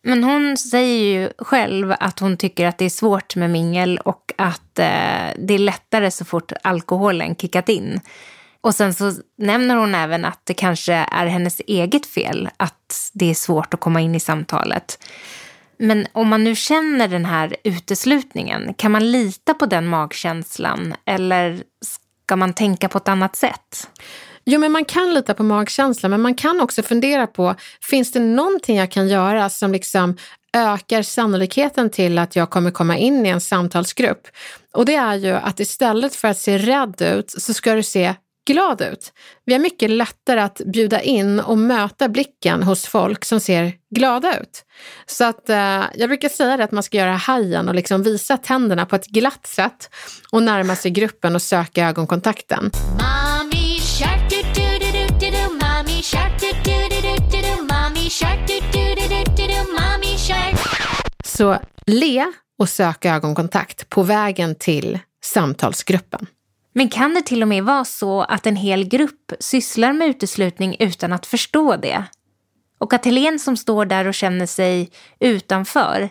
Men 0.04 0.24
hon 0.24 0.58
säger 0.58 1.20
ju 1.20 1.30
själv 1.38 1.94
att 2.00 2.20
hon 2.20 2.38
tycker 2.38 2.68
att 2.68 2.78
det 2.78 2.86
är 2.86 2.90
svårt 2.90 3.36
med 3.36 3.50
mingel 3.50 3.98
och 3.98 4.34
att 4.38 4.80
eh, 4.80 4.86
det 5.38 5.54
är 5.54 5.58
lättare 5.60 6.12
så 6.12 6.26
fort 6.26 6.52
alkoholen 6.64 7.36
kickat 7.36 7.70
in. 7.70 8.00
Och 8.62 8.76
sen 8.76 8.94
så 8.94 9.14
nämner 9.38 9.76
hon 9.76 9.96
även 9.96 10.26
att 10.26 10.42
det 10.44 10.54
kanske 10.54 10.94
är 10.94 11.26
hennes 11.26 11.62
eget 11.68 12.06
fel 12.06 12.50
att 12.58 13.12
det 13.14 13.30
är 13.30 13.34
svårt 13.34 13.74
att 13.74 13.80
komma 13.80 14.02
in 14.02 14.16
i 14.16 14.20
samtalet. 14.20 15.04
Men 15.78 16.08
om 16.12 16.28
man 16.28 16.44
nu 16.44 16.56
känner 16.56 17.08
den 17.08 17.26
här 17.26 17.56
uteslutningen, 17.64 18.74
kan 18.74 18.92
man 18.92 19.12
lita 19.12 19.54
på 19.54 19.66
den 19.66 19.88
magkänslan 19.88 20.94
eller 21.06 21.64
ska 22.26 22.36
man 22.36 22.54
tänka 22.54 22.90
på 22.90 22.98
ett 22.98 23.08
annat 23.08 23.36
sätt? 23.36 23.90
Jo, 24.46 24.60
men 24.60 24.72
man 24.72 24.86
kan 24.86 25.14
lita 25.14 25.34
på 25.34 25.44
magkänslan, 25.44 26.12
men 26.12 26.22
man 26.22 26.36
kan 26.36 26.62
också 26.62 26.84
fundera 26.84 27.28
på, 27.28 27.56
finns 27.82 28.12
det 28.12 28.20
någonting 28.20 28.78
jag 28.78 28.92
kan 28.92 29.08
göra 29.08 29.50
som 29.50 29.72
liksom 29.72 30.18
ökar 30.54 31.02
sannolikheten 31.02 31.90
till 31.90 32.18
att 32.18 32.36
jag 32.36 32.50
kommer 32.50 32.72
komma 32.72 32.98
in 32.98 33.26
i 33.26 33.30
en 33.30 33.42
samtalsgrupp? 33.42 34.28
Och 34.74 34.86
det 34.86 34.96
är 34.96 35.16
ju 35.16 35.32
att 35.32 35.60
istället 35.60 36.16
för 36.16 36.28
att 36.28 36.38
se 36.38 36.58
rädd 36.58 37.02
ut 37.02 37.32
så 37.32 37.54
ska 37.54 37.74
du 37.74 37.84
se 37.84 38.16
glad 38.48 38.82
ut. 38.82 39.14
Vi 39.46 39.54
har 39.54 39.60
mycket 39.60 39.90
lättare 39.90 40.40
att 40.40 40.62
bjuda 40.66 41.02
in 41.02 41.40
och 41.40 41.58
möta 41.58 42.10
blicken 42.10 42.64
hos 42.64 42.86
folk 42.86 43.26
som 43.26 43.40
ser 43.40 43.74
glada 43.96 44.40
ut. 44.40 44.66
Så 45.06 45.24
att 45.24 45.50
eh, 45.50 45.84
jag 45.96 46.10
brukar 46.10 46.30
säga 46.30 46.58
det 46.58 46.64
att 46.64 46.72
man 46.72 46.84
ska 46.84 46.98
göra 46.98 47.16
hajen 47.16 47.70
och 47.70 47.76
liksom 47.76 48.04
visa 48.04 48.38
tänderna 48.38 48.86
på 48.86 48.96
ett 48.96 49.08
glatt 49.08 49.48
sätt 49.48 49.90
och 50.32 50.44
närma 50.44 50.76
sig 50.76 50.92
gruppen 50.92 51.36
och 51.36 51.42
söka 51.42 51.88
ögonkontakten. 51.88 52.72
Så 61.26 61.58
le 61.86 62.26
och 62.60 62.70
sök 62.70 63.06
ögonkontakt 63.06 63.90
på 63.90 64.04
vägen 64.04 64.56
till 64.56 65.00
samtalsgruppen. 65.24 66.28
Men 66.74 66.90
kan 66.90 67.14
det 67.14 67.22
till 67.22 67.42
och 67.42 67.48
med 67.48 67.64
vara 67.64 67.86
så 67.86 68.22
att 68.22 68.48
en 68.48 68.56
hel 68.56 68.88
grupp 68.88 69.34
sysslar 69.40 69.94
med 69.94 70.08
uteslutning 70.08 70.76
utan 70.80 71.14
att 71.14 71.26
förstå 71.26 71.76
det? 71.76 72.04
Och 72.78 72.94
att 72.94 73.06
Helene 73.06 73.40
som 73.40 73.58
står 73.58 73.86
där 73.86 74.08
och 74.08 74.14
känner 74.14 74.46
sig 74.46 74.90
utanför 75.20 76.10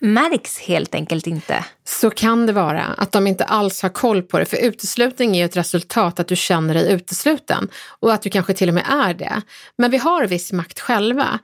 märks 0.00 0.58
helt 0.58 0.94
enkelt 0.94 1.26
inte. 1.26 1.64
Så 1.84 2.10
kan 2.10 2.46
det 2.46 2.52
vara, 2.52 2.84
att 2.84 3.12
de 3.12 3.26
inte 3.26 3.44
alls 3.44 3.82
har 3.82 3.88
koll 3.88 4.22
på 4.22 4.38
det. 4.38 4.44
För 4.44 4.56
uteslutning 4.56 5.36
är 5.36 5.38
ju 5.38 5.44
ett 5.44 5.56
resultat 5.56 6.20
att 6.20 6.28
du 6.28 6.36
känner 6.36 6.74
dig 6.74 6.92
utesluten 6.92 7.68
och 8.00 8.12
att 8.12 8.22
du 8.22 8.30
kanske 8.30 8.52
till 8.52 8.68
och 8.68 8.74
med 8.74 8.84
är 8.90 9.14
det. 9.14 9.42
Men 9.78 9.90
vi 9.90 9.96
har 9.96 10.26
viss 10.26 10.52
makt 10.52 10.80
själva. 10.80 11.38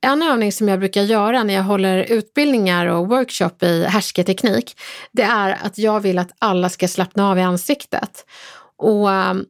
En 0.00 0.22
övning 0.22 0.52
som 0.52 0.68
jag 0.68 0.78
brukar 0.78 1.02
göra 1.02 1.42
när 1.42 1.54
jag 1.54 1.62
håller 1.62 2.12
utbildningar 2.12 2.86
och 2.86 3.08
workshop 3.08 3.62
i 3.62 3.84
härskarteknik, 3.84 4.80
det 5.12 5.22
är 5.22 5.58
att 5.62 5.78
jag 5.78 6.00
vill 6.00 6.18
att 6.18 6.32
alla 6.38 6.68
ska 6.68 6.88
slappna 6.88 7.30
av 7.30 7.38
i 7.38 7.42
ansiktet. 7.42 8.24
Och 8.78 9.10
ehm, 9.10 9.44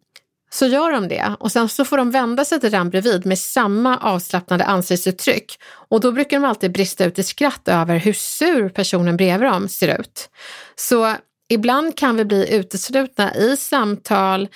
så 0.51 0.67
gör 0.67 0.91
de 0.91 1.09
det 1.09 1.37
och 1.41 1.53
sen 1.53 1.69
så 1.69 1.85
får 1.85 1.97
de 1.97 2.11
vända 2.11 2.45
sig 2.45 2.61
till 2.61 2.71
den 2.71 2.91
bredvid 2.91 3.27
med 3.27 3.39
samma 3.39 3.99
avslappnade 3.99 4.65
ansiktsuttryck. 4.65 5.59
Och 5.89 6.01
då 6.01 6.13
brukar 6.13 6.41
de 6.41 6.47
alltid 6.47 6.73
brista 6.73 7.05
ut 7.05 7.19
i 7.19 7.23
skratt 7.23 7.69
över 7.69 7.97
hur 7.97 8.13
sur 8.13 8.69
personen 8.69 9.17
bredvid 9.17 9.49
dem 9.49 9.69
ser 9.69 10.01
ut. 10.01 10.31
Så 10.77 11.15
ibland 11.49 11.97
kan 11.97 12.17
vi 12.17 12.25
bli 12.25 12.55
uteslutna 12.55 13.35
i 13.35 13.57
samtal, 13.57 14.49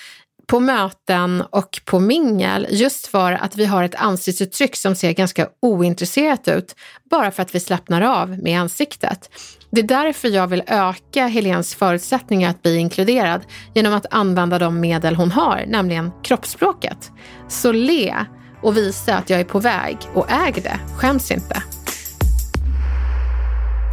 på 0.53 0.61
möten 0.61 1.43
och 1.51 1.81
på 1.85 2.01
mingel 2.01 2.67
just 2.71 3.07
för 3.07 3.33
att 3.33 3.57
vi 3.57 3.67
har 3.67 3.85
ett 3.85 3.95
ansiktsuttryck 3.95 4.77
som 4.77 4.95
ser 4.95 5.13
ganska 5.13 5.49
ointresserat 5.63 6.49
ut 6.49 6.75
bara 7.11 7.31
för 7.31 7.43
att 7.43 7.55
vi 7.55 7.61
slappnar 7.61 8.03
av 8.03 8.39
med 8.39 8.61
ansiktet. 8.61 9.31
Det 9.71 9.81
är 9.81 9.87
därför 9.87 10.29
jag 10.29 10.47
vill 10.47 10.63
öka 10.67 11.27
Helens 11.27 11.75
förutsättningar 11.75 12.51
att 12.51 12.63
bli 12.63 12.77
inkluderad 12.77 13.41
genom 13.75 13.95
att 13.95 14.07
använda 14.11 14.59
de 14.59 14.81
medel 14.81 15.17
hon 15.17 15.31
har, 15.31 15.65
nämligen 15.67 16.11
kroppsspråket. 16.23 17.11
Så 17.49 17.73
le 17.73 18.15
och 18.63 18.77
visa 18.77 19.15
att 19.15 19.31
jag 19.31 19.41
är 19.41 19.45
på 19.45 19.59
väg 19.59 19.97
och 20.15 20.33
äg 20.33 20.53
det, 20.53 20.79
skäms 20.97 21.31
inte. 21.31 21.63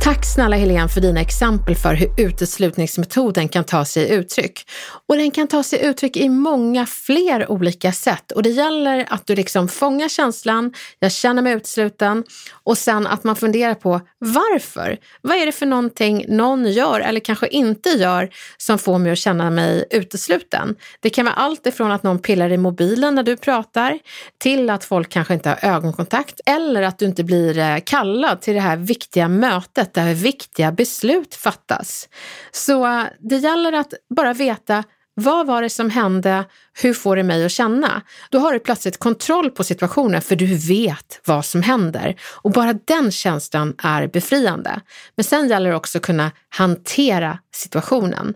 Tack 0.10 0.26
snälla 0.26 0.56
Helene 0.56 0.90
för 0.90 1.02
dina 1.02 1.22
exempel 1.22 1.76
för 1.76 1.94
hur 1.94 2.10
uteslutningsmetoden 2.18 3.50
kan 3.50 3.64
ta 3.64 3.86
sig 3.86 4.12
uttryck. 4.12 4.70
Och 5.08 5.16
den 5.16 5.32
kan 5.32 5.48
ta 5.48 5.64
sig 5.64 5.86
uttryck 5.86 6.18
i 6.18 6.30
många 6.30 6.86
fler 6.86 7.52
olika 7.52 7.92
sätt 7.92 8.32
och 8.32 8.44
det 8.44 8.50
gäller 8.50 9.06
att 9.10 9.28
du 9.28 9.36
liksom 9.36 9.68
fångar 9.68 10.10
känslan, 10.10 10.74
jag 11.00 11.12
känner 11.12 11.42
mig 11.42 11.54
utesluten 11.54 12.24
och 12.64 12.78
sen 12.78 13.08
att 13.08 13.24
man 13.24 13.36
funderar 13.36 13.76
på 13.76 14.02
varför? 14.20 14.98
Vad 15.22 15.38
är 15.38 15.46
det 15.46 15.52
för 15.52 15.66
någonting 15.66 16.26
någon 16.28 16.72
gör 16.72 17.00
eller 17.00 17.20
kanske 17.20 17.48
inte 17.48 17.90
gör 17.90 18.30
som 18.58 18.80
får 18.80 18.98
mig 18.98 19.12
att 19.12 19.18
känna 19.18 19.50
mig 19.50 19.86
utesluten? 19.92 20.76
Det 21.00 21.10
kan 21.10 21.26
vara 21.26 21.36
allt 21.36 21.68
ifrån 21.68 21.92
att 21.92 22.04
någon 22.04 22.20
pillar 22.20 22.52
i 22.52 22.58
mobilen 22.58 23.16
när 23.16 23.24
du 23.24 23.38
pratar 23.38 24.00
till 24.38 24.70
att 24.70 24.84
folk 24.84 25.10
kanske 25.10 25.34
inte 25.34 25.50
har 25.50 25.70
ögonkontakt 25.76 26.40
eller 26.46 26.82
att 26.82 27.00
du 27.00 27.06
inte 27.06 27.24
blir 27.24 27.58
eh, 27.58 27.78
kallad 27.86 28.42
till 28.42 28.54
det 28.54 28.60
här 28.60 28.78
viktiga 28.78 29.28
mötet 29.28 29.99
där 30.06 30.14
viktiga 30.14 30.72
beslut 30.72 31.36
fattas. 31.36 32.10
Så 32.52 32.86
eh, 32.86 33.04
det 33.20 33.38
gäller 33.38 33.74
att 33.74 33.94
bara 34.16 34.34
veta 34.34 34.84
vad 35.14 35.48
var 35.48 35.62
det 35.62 35.70
som 35.70 35.90
hände? 35.90 36.46
Hur 36.82 36.94
får 36.94 37.16
det 37.16 37.24
mig 37.24 37.46
att 37.46 37.52
känna? 37.52 38.02
Då 38.30 38.40
har 38.40 38.54
du 38.54 38.60
plötsligt 38.60 38.98
kontroll 38.98 39.52
på 39.52 39.64
situationen 39.64 40.22
för 40.22 40.36
du 40.36 40.56
vet 40.56 41.22
vad 41.26 41.46
som 41.46 41.62
händer 41.62 42.16
och 42.42 42.52
bara 42.52 42.74
den 42.74 43.12
känslan 43.12 43.76
är 43.78 44.08
befriande. 44.08 44.82
Men 45.16 45.24
sen 45.24 45.48
gäller 45.48 45.70
det 45.70 45.76
också 45.76 45.98
att 45.98 46.04
kunna 46.04 46.32
hantera 46.50 47.40
situationen. 47.56 48.34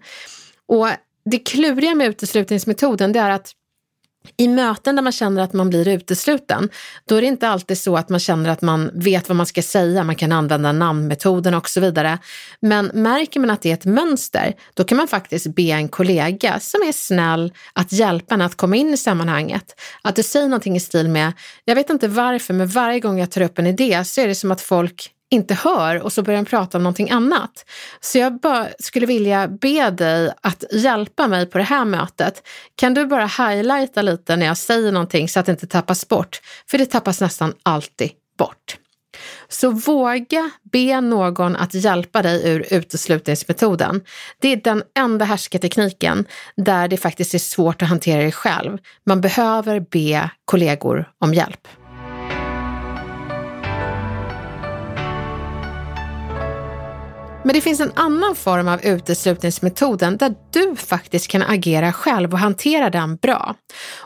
Och 0.68 0.88
det 1.26 1.38
kluriga 1.38 1.96
med 1.96 2.08
uteslutningsmetoden 2.08 3.12
det 3.12 3.20
är 3.20 3.30
att 3.30 3.52
i 4.38 4.48
möten 4.48 4.96
där 4.96 5.04
man 5.04 5.12
känner 5.12 5.44
att 5.44 5.54
man 5.54 5.70
blir 5.70 5.88
utesluten, 5.88 6.70
då 7.06 7.16
är 7.16 7.22
det 7.22 7.28
inte 7.28 7.48
alltid 7.48 7.78
så 7.78 7.98
att 7.98 8.10
man 8.10 8.20
känner 8.20 8.50
att 8.50 8.62
man 8.62 8.92
vet 8.94 9.30
vad 9.30 9.36
man 9.36 9.46
ska 9.46 9.62
säga, 9.62 10.04
man 10.04 10.16
kan 10.16 10.32
använda 10.32 10.72
namnmetoden 10.72 11.54
och 11.54 11.70
så 11.70 11.82
vidare. 11.82 12.18
Men 12.60 12.92
märker 12.94 13.40
man 13.40 13.50
att 13.50 13.62
det 13.62 13.70
är 13.70 13.74
ett 13.74 13.86
mönster, 13.86 14.54
då 14.74 14.84
kan 14.84 14.98
man 14.98 15.08
faktiskt 15.08 15.48
be 15.48 15.64
en 15.64 15.90
kollega 15.90 16.60
som 16.60 16.82
är 16.82 16.92
snäll 16.92 17.54
att 17.74 17.92
hjälpa 17.92 18.36
en 18.36 18.42
att 18.42 18.56
komma 18.56 18.76
in 18.76 18.94
i 18.94 18.98
sammanhanget. 18.98 19.82
Att 20.02 20.16
du 20.16 20.24
säger 20.24 20.48
någonting 20.48 20.76
i 20.76 20.80
stil 20.80 21.10
med, 21.10 21.34
jag 21.66 21.76
vet 21.76 21.90
inte 21.90 22.08
varför, 22.08 22.54
men 22.54 22.68
varje 22.68 23.00
gång 23.00 23.20
jag 23.20 23.32
tar 23.32 23.42
upp 23.42 23.60
en 23.60 23.68
idé 23.68 24.06
så 24.06 24.22
är 24.22 24.28
det 24.28 24.36
som 24.36 24.52
att 24.52 24.62
folk 24.62 25.12
inte 25.34 25.54
hör 25.54 26.02
och 26.02 26.14
så 26.14 26.22
börjar 26.22 26.44
de 26.44 26.50
prata 26.50 26.78
om 26.78 26.84
någonting 26.84 27.12
annat. 27.12 27.66
Så 28.02 28.18
jag 28.18 28.40
bara 28.40 28.68
skulle 28.80 29.06
vilja 29.06 29.48
be 29.48 29.90
dig 29.90 30.34
att 30.42 30.64
hjälpa 30.72 31.28
mig 31.28 31.46
på 31.46 31.58
det 31.58 31.64
här 31.64 31.86
mötet. 31.86 32.44
Kan 32.76 32.94
du 32.94 33.06
bara 33.06 33.26
highlighta 33.26 34.02
lite 34.02 34.36
när 34.36 34.46
jag 34.46 34.58
säger 34.58 34.92
någonting 34.92 35.30
så 35.30 35.40
att 35.40 35.46
det 35.46 35.52
inte 35.52 35.68
tappas 35.68 36.08
bort? 36.08 36.42
För 36.70 36.78
det 36.78 36.86
tappas 36.86 37.22
nästan 37.22 37.54
alltid 37.64 38.12
bort. 38.38 38.78
Så 39.48 39.70
våga 39.70 40.52
be 40.72 41.02
någon 41.02 41.56
att 41.56 41.74
hjälpa 41.74 42.22
dig 42.22 42.50
ur 42.50 42.74
uteslutningsmetoden. 42.74 44.02
Det 44.40 44.48
är 44.48 44.56
den 44.56 44.84
enda 45.00 45.26
härskartekniken 45.26 46.26
där 46.56 46.88
det 46.88 46.98
faktiskt 46.98 47.34
är 47.34 47.40
svårt 47.40 47.82
att 47.82 47.90
hantera 47.90 48.24
det 48.24 48.32
själv. 48.32 48.78
Man 49.06 49.22
behöver 49.22 49.80
be 49.80 50.30
kollegor 50.46 51.10
om 51.20 51.34
hjälp. 51.34 51.68
Men 57.46 57.54
det 57.54 57.62
finns 57.62 57.80
en 57.80 57.92
annan 57.96 58.36
form 58.36 58.68
av 58.68 58.86
uteslutningsmetoden 58.86 60.18
där 60.18 60.36
du 60.52 60.76
faktiskt 60.76 61.28
kan 61.28 61.42
agera 61.42 61.94
själv 61.94 62.34
och 62.34 62.40
hantera 62.40 62.90
den 62.90 63.16
bra. 63.16 63.56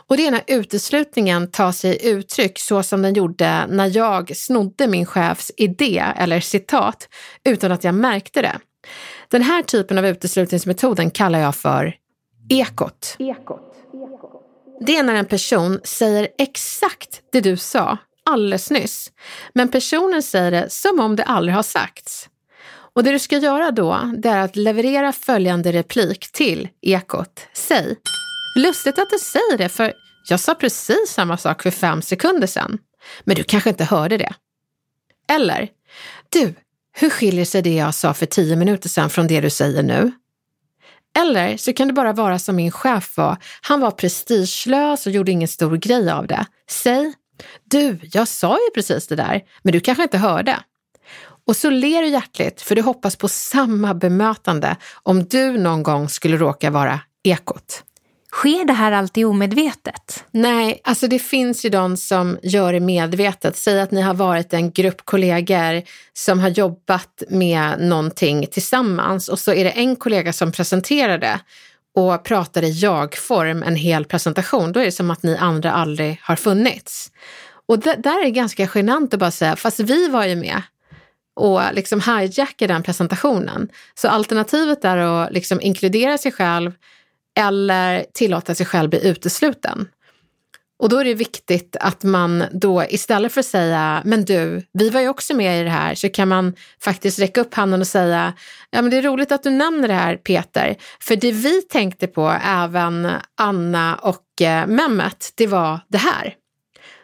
Och 0.08 0.16
det 0.16 0.26
är 0.26 0.30
när 0.30 0.42
uteslutningen 0.46 1.50
tar 1.50 1.72
sig 1.72 1.98
uttryck 2.06 2.58
så 2.58 2.82
som 2.82 3.02
den 3.02 3.14
gjorde 3.14 3.66
när 3.66 3.96
jag 3.96 4.36
snodde 4.36 4.88
min 4.88 5.06
chefs 5.06 5.50
idé 5.56 6.04
eller 6.16 6.40
citat 6.40 7.08
utan 7.44 7.72
att 7.72 7.84
jag 7.84 7.94
märkte 7.94 8.42
det. 8.42 8.58
Den 9.28 9.42
här 9.42 9.62
typen 9.62 9.98
av 9.98 10.06
uteslutningsmetoden 10.06 11.10
kallar 11.10 11.38
jag 11.38 11.56
för 11.56 11.94
ekot. 12.48 13.16
ekot. 13.18 13.74
Det 14.80 14.96
är 14.96 15.02
när 15.02 15.14
en 15.14 15.26
person 15.26 15.80
säger 15.84 16.28
exakt 16.38 17.22
det 17.32 17.40
du 17.40 17.56
sa 17.56 17.98
alldeles 18.24 18.70
nyss, 18.70 19.12
men 19.54 19.68
personen 19.68 20.22
säger 20.22 20.50
det 20.50 20.70
som 20.70 21.00
om 21.00 21.16
det 21.16 21.24
aldrig 21.24 21.54
har 21.54 21.62
sagts. 21.62 22.28
Och 22.98 23.04
det 23.04 23.12
du 23.12 23.18
ska 23.18 23.38
göra 23.38 23.70
då, 23.70 24.12
det 24.16 24.28
är 24.28 24.40
att 24.40 24.56
leverera 24.56 25.12
följande 25.12 25.72
replik 25.72 26.32
till 26.32 26.68
Ekot. 26.82 27.40
Säg, 27.52 27.96
lustigt 28.56 28.98
att 28.98 29.10
du 29.10 29.18
säger 29.18 29.58
det 29.58 29.68
för 29.68 29.92
jag 30.28 30.40
sa 30.40 30.54
precis 30.54 31.08
samma 31.08 31.36
sak 31.36 31.62
för 31.62 31.70
fem 31.70 32.02
sekunder 32.02 32.46
sedan. 32.46 32.78
Men 33.24 33.36
du 33.36 33.44
kanske 33.44 33.70
inte 33.70 33.84
hörde 33.84 34.16
det. 34.16 34.32
Eller, 35.32 35.68
du, 36.28 36.54
hur 36.92 37.10
skiljer 37.10 37.44
sig 37.44 37.62
det 37.62 37.74
jag 37.74 37.94
sa 37.94 38.14
för 38.14 38.26
tio 38.26 38.56
minuter 38.56 38.88
sedan 38.88 39.10
från 39.10 39.26
det 39.26 39.40
du 39.40 39.50
säger 39.50 39.82
nu? 39.82 40.12
Eller 41.18 41.56
så 41.56 41.72
kan 41.72 41.88
det 41.88 41.94
bara 41.94 42.12
vara 42.12 42.38
som 42.38 42.56
min 42.56 42.70
chef 42.70 43.16
var. 43.16 43.36
Han 43.60 43.80
var 43.80 43.90
prestigelös 43.90 45.06
och 45.06 45.12
gjorde 45.12 45.30
ingen 45.30 45.48
stor 45.48 45.76
grej 45.76 46.10
av 46.10 46.26
det. 46.26 46.46
Säg, 46.70 47.12
du, 47.64 47.98
jag 48.02 48.28
sa 48.28 48.54
ju 48.54 48.70
precis 48.74 49.06
det 49.06 49.16
där, 49.16 49.42
men 49.62 49.72
du 49.72 49.80
kanske 49.80 50.02
inte 50.02 50.18
hörde. 50.18 50.58
Och 51.48 51.56
så 51.56 51.70
ler 51.70 52.02
du 52.02 52.08
hjärtligt 52.08 52.60
för 52.60 52.74
du 52.74 52.82
hoppas 52.82 53.16
på 53.16 53.28
samma 53.28 53.94
bemötande 53.94 54.76
om 55.02 55.24
du 55.24 55.58
någon 55.58 55.82
gång 55.82 56.08
skulle 56.08 56.36
råka 56.36 56.70
vara 56.70 57.00
ekot. 57.24 57.84
Sker 58.32 58.64
det 58.64 58.72
här 58.72 58.92
alltid 58.92 59.26
omedvetet? 59.26 60.24
Nej, 60.30 60.80
alltså 60.84 61.06
det 61.06 61.18
finns 61.18 61.64
ju 61.64 61.68
de 61.68 61.96
som 61.96 62.38
gör 62.42 62.72
det 62.72 62.80
medvetet. 62.80 63.56
Säg 63.56 63.80
att 63.80 63.90
ni 63.90 64.00
har 64.00 64.14
varit 64.14 64.52
en 64.52 64.70
grupp 64.70 65.04
kollegor 65.04 65.82
som 66.12 66.40
har 66.40 66.48
jobbat 66.48 67.22
med 67.28 67.80
någonting 67.80 68.46
tillsammans 68.46 69.28
och 69.28 69.38
så 69.38 69.52
är 69.52 69.64
det 69.64 69.70
en 69.70 69.96
kollega 69.96 70.32
som 70.32 70.52
presenterar 70.52 71.18
det 71.18 71.40
och 71.94 72.24
pratar 72.24 72.62
i 72.62 72.70
jag-form 72.70 73.62
en 73.62 73.76
hel 73.76 74.04
presentation. 74.04 74.72
Då 74.72 74.80
är 74.80 74.84
det 74.84 74.92
som 74.92 75.10
att 75.10 75.22
ni 75.22 75.36
andra 75.36 75.72
aldrig 75.72 76.20
har 76.22 76.36
funnits. 76.36 77.10
Och 77.66 77.78
det, 77.78 77.94
där 77.94 78.20
är 78.20 78.24
det 78.24 78.30
ganska 78.30 78.68
genant 78.74 79.14
att 79.14 79.20
bara 79.20 79.30
säga, 79.30 79.56
fast 79.56 79.80
vi 79.80 80.08
var 80.08 80.24
ju 80.24 80.36
med 80.36 80.62
och 81.38 81.60
liksom 81.72 82.00
hijacka 82.00 82.66
den 82.66 82.82
presentationen. 82.82 83.68
Så 83.94 84.08
alternativet 84.08 84.84
är 84.84 84.96
att 84.96 85.32
liksom 85.32 85.60
inkludera 85.60 86.18
sig 86.18 86.32
själv 86.32 86.72
eller 87.38 88.06
tillåta 88.14 88.54
sig 88.54 88.66
själv 88.66 88.90
bli 88.90 89.08
utesluten. 89.08 89.88
Och 90.78 90.88
då 90.88 90.98
är 90.98 91.04
det 91.04 91.14
viktigt 91.14 91.76
att 91.80 92.02
man 92.02 92.44
då 92.52 92.84
istället 92.84 93.32
för 93.32 93.40
att 93.40 93.46
säga, 93.46 94.02
men 94.04 94.24
du, 94.24 94.62
vi 94.72 94.90
var 94.90 95.00
ju 95.00 95.08
också 95.08 95.34
med 95.34 95.60
i 95.60 95.64
det 95.64 95.70
här, 95.70 95.94
så 95.94 96.08
kan 96.08 96.28
man 96.28 96.54
faktiskt 96.82 97.18
räcka 97.18 97.40
upp 97.40 97.54
handen 97.54 97.80
och 97.80 97.86
säga, 97.86 98.32
ja 98.70 98.82
men 98.82 98.90
det 98.90 98.96
är 98.96 99.02
roligt 99.02 99.32
att 99.32 99.42
du 99.42 99.50
nämner 99.50 99.88
det 99.88 99.94
här 99.94 100.16
Peter, 100.16 100.76
för 101.00 101.16
det 101.16 101.32
vi 101.32 101.62
tänkte 101.62 102.06
på, 102.06 102.38
även 102.44 103.08
Anna 103.34 103.94
och 103.94 104.42
eh, 104.42 104.66
Mehmet, 104.66 105.32
det 105.34 105.46
var 105.46 105.80
det 105.88 105.98
här. 105.98 106.34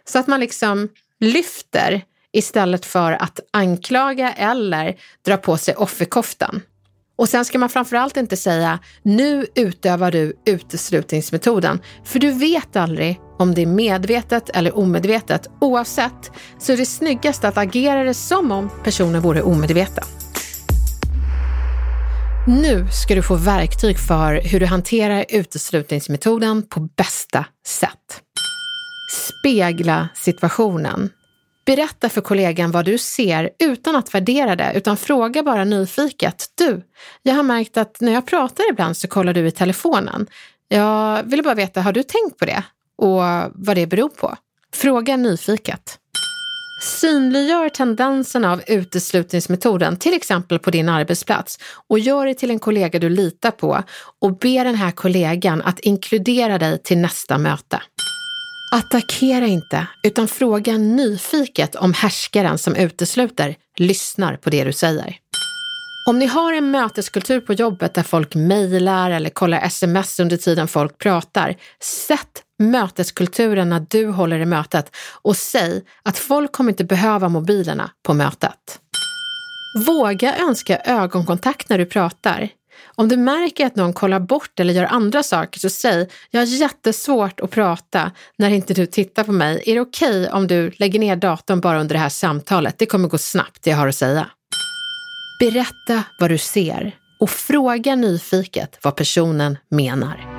Så 0.05 0.18
att 0.18 0.27
man 0.27 0.40
liksom 0.40 0.88
lyfter 1.20 2.03
istället 2.35 2.87
för 2.87 3.12
att 3.12 3.40
anklaga 3.53 4.33
eller 4.33 4.97
dra 5.25 5.37
på 5.37 5.57
sig 5.57 5.75
offerkoftan. 5.75 6.62
Och 7.16 7.29
sen 7.29 7.44
ska 7.44 7.59
man 7.59 7.68
framförallt 7.68 8.16
inte 8.16 8.37
säga 8.37 8.79
nu 9.03 9.47
utövar 9.55 10.11
du 10.11 10.33
uteslutningsmetoden, 10.47 11.81
för 12.05 12.18
du 12.18 12.31
vet 12.31 12.77
aldrig 12.77 13.20
om 13.38 13.55
det 13.55 13.62
är 13.62 13.66
medvetet 13.66 14.51
eller 14.51 14.79
omedvetet. 14.79 15.51
Oavsett 15.61 16.31
så 16.59 16.73
är 16.73 16.77
det 16.77 16.87
snyggast 16.87 17.44
att 17.44 17.59
agera 17.59 18.05
det 18.05 18.14
som 18.14 18.53
om 18.53 18.70
personen 18.85 19.23
vore 19.23 19.42
omedveten. 19.42 20.05
Nu 22.47 22.87
ska 22.90 23.14
du 23.14 23.23
få 23.23 23.35
verktyg 23.35 23.99
för 23.99 24.40
hur 24.44 24.61
du 24.61 24.66
hanterar 24.66 25.25
uteslutningsmetoden 25.29 26.62
på 26.62 26.81
bästa 26.81 27.44
sätt. 27.66 28.23
Spegla 29.12 30.09
situationen. 30.14 31.11
Berätta 31.64 32.09
för 32.09 32.20
kollegan 32.20 32.70
vad 32.70 32.85
du 32.85 32.98
ser 32.98 33.50
utan 33.59 33.96
att 33.96 34.14
värdera 34.14 34.57
det, 34.57 34.72
utan 34.74 34.96
fråga 34.96 35.42
bara 35.42 35.64
nyfiket. 35.64 36.46
Du, 36.55 36.83
jag 37.22 37.35
har 37.35 37.42
märkt 37.42 37.77
att 37.77 38.00
när 38.00 38.12
jag 38.12 38.27
pratar 38.27 38.70
ibland 38.70 38.96
så 38.96 39.09
kollar 39.09 39.33
du 39.33 39.46
i 39.46 39.50
telefonen. 39.50 40.27
Jag 40.68 41.22
ville 41.22 41.42
bara 41.42 41.55
veta, 41.55 41.81
har 41.81 41.92
du 41.92 42.03
tänkt 42.03 42.38
på 42.38 42.44
det? 42.44 42.62
Och 42.96 43.22
vad 43.55 43.77
det 43.77 43.87
beror 43.87 44.09
på? 44.09 44.37
Fråga 44.74 45.16
nyfiket. 45.16 45.98
Synliggör 46.83 47.68
tendenserna 47.68 48.53
av 48.53 48.62
uteslutningsmetoden, 48.66 49.96
till 49.96 50.14
exempel 50.14 50.59
på 50.59 50.70
din 50.70 50.88
arbetsplats 50.88 51.59
och 51.88 51.98
gör 51.98 52.27
det 52.27 52.35
till 52.35 52.50
en 52.50 52.59
kollega 52.59 52.98
du 52.98 53.09
litar 53.09 53.50
på 53.50 53.83
och 54.20 54.38
be 54.38 54.64
den 54.64 54.74
här 54.74 54.90
kollegan 54.90 55.62
att 55.62 55.81
inkludera 55.81 56.59
dig 56.59 56.83
till 56.83 56.98
nästa 56.98 57.38
möte. 57.38 57.81
Attackera 58.75 59.47
inte, 59.47 59.87
utan 60.03 60.29
fråga 60.29 60.79
nyfiket 60.79 61.75
om 61.75 61.93
härskaren 61.93 62.59
som 62.59 62.77
utesluter 62.77 63.57
lyssnar 63.77 64.37
på 64.37 64.51
det 64.51 64.65
du 64.65 64.73
säger. 64.73 65.17
Om 66.09 66.19
ni 66.19 66.27
har 66.27 66.53
en 66.53 66.71
möteskultur 66.71 67.41
på 67.41 67.53
jobbet 67.53 67.95
där 67.95 68.03
folk 68.03 68.35
mejlar 68.35 69.11
eller 69.11 69.31
kollar 69.31 69.61
sms 69.61 70.21
under 70.21 70.37
tiden 70.37 70.69
folk 70.69 70.99
pratar, 70.99 71.57
sätt 71.83 72.43
möteskulturen 72.59 73.69
när 73.69 73.87
du 73.91 74.07
håller 74.07 74.39
i 74.39 74.47
mötet 74.47 74.97
och 75.23 75.37
säg 75.37 75.85
att 76.03 76.19
folk 76.19 76.53
kommer 76.53 76.71
inte 76.71 76.85
behöva 76.85 77.29
mobilerna 77.29 77.91
på 78.03 78.15
mötet. 78.15 78.81
Våga 79.87 80.37
önska 80.37 80.79
ögonkontakt 80.79 81.69
när 81.69 81.79
du 81.79 81.87
pratar. 81.87 82.49
Om 82.87 83.09
du 83.09 83.16
märker 83.16 83.66
att 83.66 83.77
någon 83.77 83.92
kollar 83.92 84.20
bort 84.20 84.61
eller 84.61 84.75
gör 84.75 84.85
andra 84.85 85.23
saker 85.23 85.61
så 85.61 85.70
säg 85.70 86.09
“jag 86.31 86.40
har 86.40 86.47
jättesvårt 86.47 87.40
att 87.40 87.51
prata 87.51 88.11
när 88.37 88.51
inte 88.51 88.75
du 88.75 88.87
tittar 88.87 89.25
på 89.25 89.33
mig. 89.33 89.62
Är 89.66 89.75
det 89.75 89.81
okej 89.81 90.20
okay 90.20 90.33
om 90.33 90.47
du 90.47 90.70
lägger 90.77 90.99
ner 90.99 91.16
datorn 91.16 91.61
bara 91.61 91.81
under 91.81 91.94
det 91.94 91.99
här 91.99 92.09
samtalet? 92.09 92.79
Det 92.79 92.87
kommer 92.87 93.09
gå 93.09 93.18
snabbt, 93.18 93.62
det 93.62 93.70
jag 93.70 93.77
har 93.77 93.88
att 93.88 93.94
säga.” 93.94 94.27
Berätta 95.40 96.03
vad 96.20 96.31
du 96.31 96.38
ser 96.38 96.97
och 97.20 97.31
fråga 97.31 97.94
nyfiket 97.94 98.79
vad 98.83 98.97
personen 98.97 99.59
menar. 99.70 100.31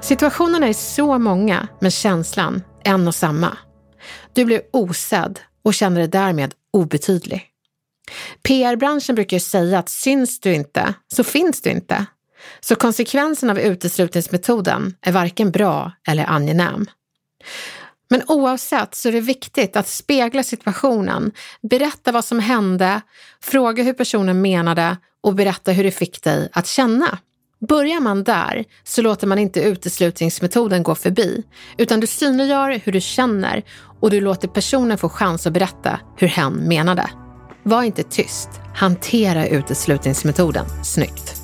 Situationerna 0.00 0.68
är 0.68 0.72
så 0.72 1.18
många, 1.18 1.68
men 1.80 1.90
känslan 1.90 2.62
en 2.84 3.08
och 3.08 3.14
samma. 3.14 3.56
Du 4.32 4.44
blir 4.44 4.60
osedd 4.72 5.40
och 5.62 5.74
känner 5.74 6.00
dig 6.00 6.08
därmed 6.08 6.54
obetydlig. 6.70 7.44
PR-branschen 8.42 9.14
brukar 9.14 9.38
säga 9.38 9.78
att 9.78 9.88
syns 9.88 10.40
du 10.40 10.54
inte 10.54 10.94
så 11.14 11.24
finns 11.24 11.62
du 11.62 11.70
inte. 11.70 12.06
Så 12.60 12.76
konsekvensen 12.76 13.50
av 13.50 13.58
uteslutningsmetoden 13.58 14.96
är 15.00 15.12
varken 15.12 15.50
bra 15.50 15.92
eller 16.08 16.24
angenäm. 16.24 16.86
Men 18.10 18.22
oavsett 18.26 18.94
så 18.94 19.08
är 19.08 19.12
det 19.12 19.20
viktigt 19.20 19.76
att 19.76 19.88
spegla 19.88 20.42
situationen, 20.42 21.32
berätta 21.62 22.12
vad 22.12 22.24
som 22.24 22.40
hände, 22.40 23.00
fråga 23.40 23.82
hur 23.82 23.92
personen 23.92 24.40
menade 24.40 24.96
och 25.20 25.34
berätta 25.34 25.72
hur 25.72 25.84
det 25.84 25.90
fick 25.90 26.22
dig 26.22 26.48
att 26.52 26.66
känna. 26.66 27.18
Börjar 27.60 28.00
man 28.00 28.24
där 28.24 28.64
så 28.84 29.02
låter 29.02 29.26
man 29.26 29.38
inte 29.38 29.60
uteslutningsmetoden 29.60 30.82
gå 30.82 30.94
förbi, 30.94 31.42
utan 31.78 32.00
du 32.00 32.06
synliggör 32.06 32.80
hur 32.84 32.92
du 32.92 33.00
känner 33.00 33.62
och 34.00 34.10
du 34.10 34.20
låter 34.20 34.48
personen 34.48 34.98
få 34.98 35.08
chans 35.08 35.46
att 35.46 35.52
berätta 35.52 36.00
hur 36.16 36.28
hen 36.28 36.54
menade. 36.54 37.10
Var 37.62 37.82
inte 37.82 38.02
tyst. 38.02 38.48
Hantera 38.74 39.46
uteslutningsmetoden 39.46 40.84
snyggt. 40.84 41.34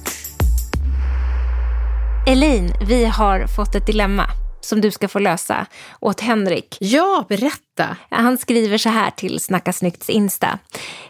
Elin, 2.27 2.73
vi 2.89 3.05
har 3.05 3.47
fått 3.47 3.75
ett 3.75 3.87
dilemma 3.87 4.27
som 4.65 4.81
du 4.81 4.91
ska 4.91 5.09
få 5.09 5.19
lösa 5.19 5.67
åt 6.01 6.21
Henrik. 6.21 6.77
Ja, 6.81 7.27
berätta. 7.29 7.97
Han 8.09 8.39
skriver 8.39 8.79
så 8.79 8.89
här 8.89 9.11
till 9.11 9.41
Snacka 9.41 9.73
Snyggts 9.73 10.11
Insta. 10.11 10.59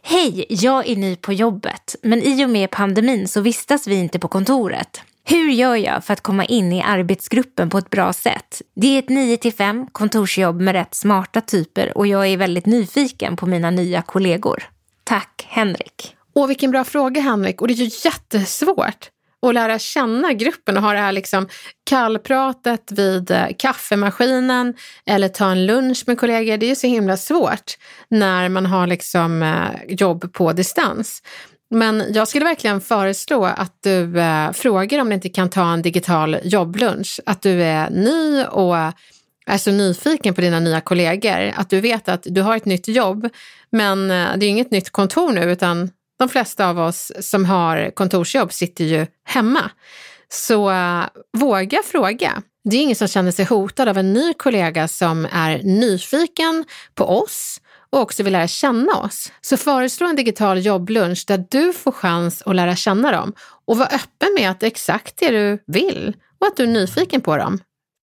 Hej, 0.02 0.46
jag 0.48 0.88
är 0.88 0.96
ny 0.96 1.16
på 1.16 1.32
jobbet, 1.32 1.96
men 2.02 2.22
i 2.22 2.44
och 2.44 2.50
med 2.50 2.70
pandemin 2.70 3.28
så 3.28 3.40
vistas 3.40 3.86
vi 3.86 3.94
inte 3.94 4.18
på 4.18 4.28
kontoret. 4.28 5.00
Hur 5.26 5.50
gör 5.50 5.76
jag 5.76 6.04
för 6.04 6.12
att 6.12 6.20
komma 6.20 6.44
in 6.44 6.72
i 6.72 6.82
arbetsgruppen 6.82 7.70
på 7.70 7.78
ett 7.78 7.90
bra 7.90 8.12
sätt? 8.12 8.62
Det 8.76 8.86
är 8.86 8.98
ett 8.98 9.08
9-5 9.08 9.88
kontorsjobb 9.92 10.60
med 10.60 10.72
rätt 10.72 10.94
smarta 10.94 11.40
typer 11.40 11.98
och 11.98 12.06
jag 12.06 12.26
är 12.26 12.36
väldigt 12.36 12.66
nyfiken 12.66 13.36
på 13.36 13.46
mina 13.46 13.70
nya 13.70 14.02
kollegor. 14.02 14.64
Tack, 15.04 15.46
Henrik. 15.48 16.16
Åh, 16.34 16.46
vilken 16.46 16.70
bra 16.70 16.84
fråga 16.84 17.20
Henrik. 17.20 17.60
Och 17.60 17.68
det 17.68 17.74
är 17.74 17.76
ju 17.76 17.90
jättesvårt 18.04 19.10
och 19.44 19.54
lära 19.54 19.78
känna 19.78 20.32
gruppen 20.32 20.76
och 20.76 20.82
ha 20.82 20.92
det 20.92 20.98
här 20.98 21.12
liksom 21.12 21.48
kallpratet 21.84 22.92
vid 22.92 23.30
eh, 23.30 23.46
kaffemaskinen 23.58 24.74
eller 25.06 25.28
ta 25.28 25.50
en 25.50 25.66
lunch 25.66 26.04
med 26.06 26.18
kollegor. 26.18 26.56
Det 26.56 26.66
är 26.66 26.68
ju 26.68 26.76
så 26.76 26.86
himla 26.86 27.16
svårt 27.16 27.76
när 28.08 28.48
man 28.48 28.66
har 28.66 28.86
liksom 28.86 29.42
eh, 29.42 29.94
jobb 29.94 30.32
på 30.32 30.52
distans. 30.52 31.22
Men 31.70 32.04
jag 32.14 32.28
skulle 32.28 32.44
verkligen 32.44 32.80
föreslå 32.80 33.44
att 33.44 33.78
du 33.80 34.20
eh, 34.20 34.52
frågar 34.52 35.00
om 35.00 35.08
du 35.08 35.14
inte 35.14 35.28
kan 35.28 35.50
ta 35.50 35.72
en 35.72 35.82
digital 35.82 36.36
jobblunch. 36.44 37.20
Att 37.26 37.42
du 37.42 37.62
är 37.62 37.90
ny 37.90 38.44
och 38.44 38.76
är 39.46 39.58
så 39.58 39.70
nyfiken 39.70 40.34
på 40.34 40.40
dina 40.40 40.60
nya 40.60 40.80
kollegor. 40.80 41.52
Att 41.56 41.70
du 41.70 41.80
vet 41.80 42.08
att 42.08 42.22
du 42.24 42.42
har 42.42 42.56
ett 42.56 42.64
nytt 42.64 42.88
jobb, 42.88 43.28
men 43.70 44.10
eh, 44.10 44.28
det 44.36 44.46
är 44.46 44.50
inget 44.50 44.70
nytt 44.70 44.90
kontor 44.90 45.32
nu 45.32 45.52
utan 45.52 45.90
de 46.18 46.28
flesta 46.28 46.68
av 46.68 46.78
oss 46.78 47.12
som 47.20 47.44
har 47.44 47.90
kontorsjobb 47.90 48.52
sitter 48.52 48.84
ju 48.84 49.06
hemma. 49.24 49.70
Så 50.28 50.70
uh, 50.70 51.04
våga 51.32 51.82
fråga. 51.84 52.42
Det 52.64 52.76
är 52.76 52.82
ingen 52.82 52.96
som 52.96 53.08
känner 53.08 53.30
sig 53.30 53.44
hotad 53.44 53.88
av 53.88 53.98
en 53.98 54.12
ny 54.12 54.34
kollega 54.34 54.88
som 54.88 55.28
är 55.32 55.62
nyfiken 55.62 56.64
på 56.94 57.04
oss 57.04 57.60
och 57.90 58.00
också 58.00 58.22
vill 58.22 58.32
lära 58.32 58.48
känna 58.48 58.92
oss. 58.92 59.32
Så 59.40 59.56
föreslå 59.56 60.08
en 60.08 60.16
digital 60.16 60.66
jobblunch 60.66 61.24
där 61.26 61.44
du 61.50 61.72
får 61.72 61.92
chans 61.92 62.42
att 62.46 62.56
lära 62.56 62.76
känna 62.76 63.12
dem 63.12 63.32
och 63.66 63.78
var 63.78 63.86
öppen 63.86 64.34
med 64.38 64.50
att 64.50 64.60
det 64.60 64.66
är 64.66 64.70
exakt 64.70 65.16
det 65.16 65.30
du 65.30 65.62
vill 65.66 66.16
och 66.40 66.46
att 66.46 66.56
du 66.56 66.62
är 66.62 66.68
nyfiken 66.68 67.20
på 67.20 67.36
dem. 67.36 67.58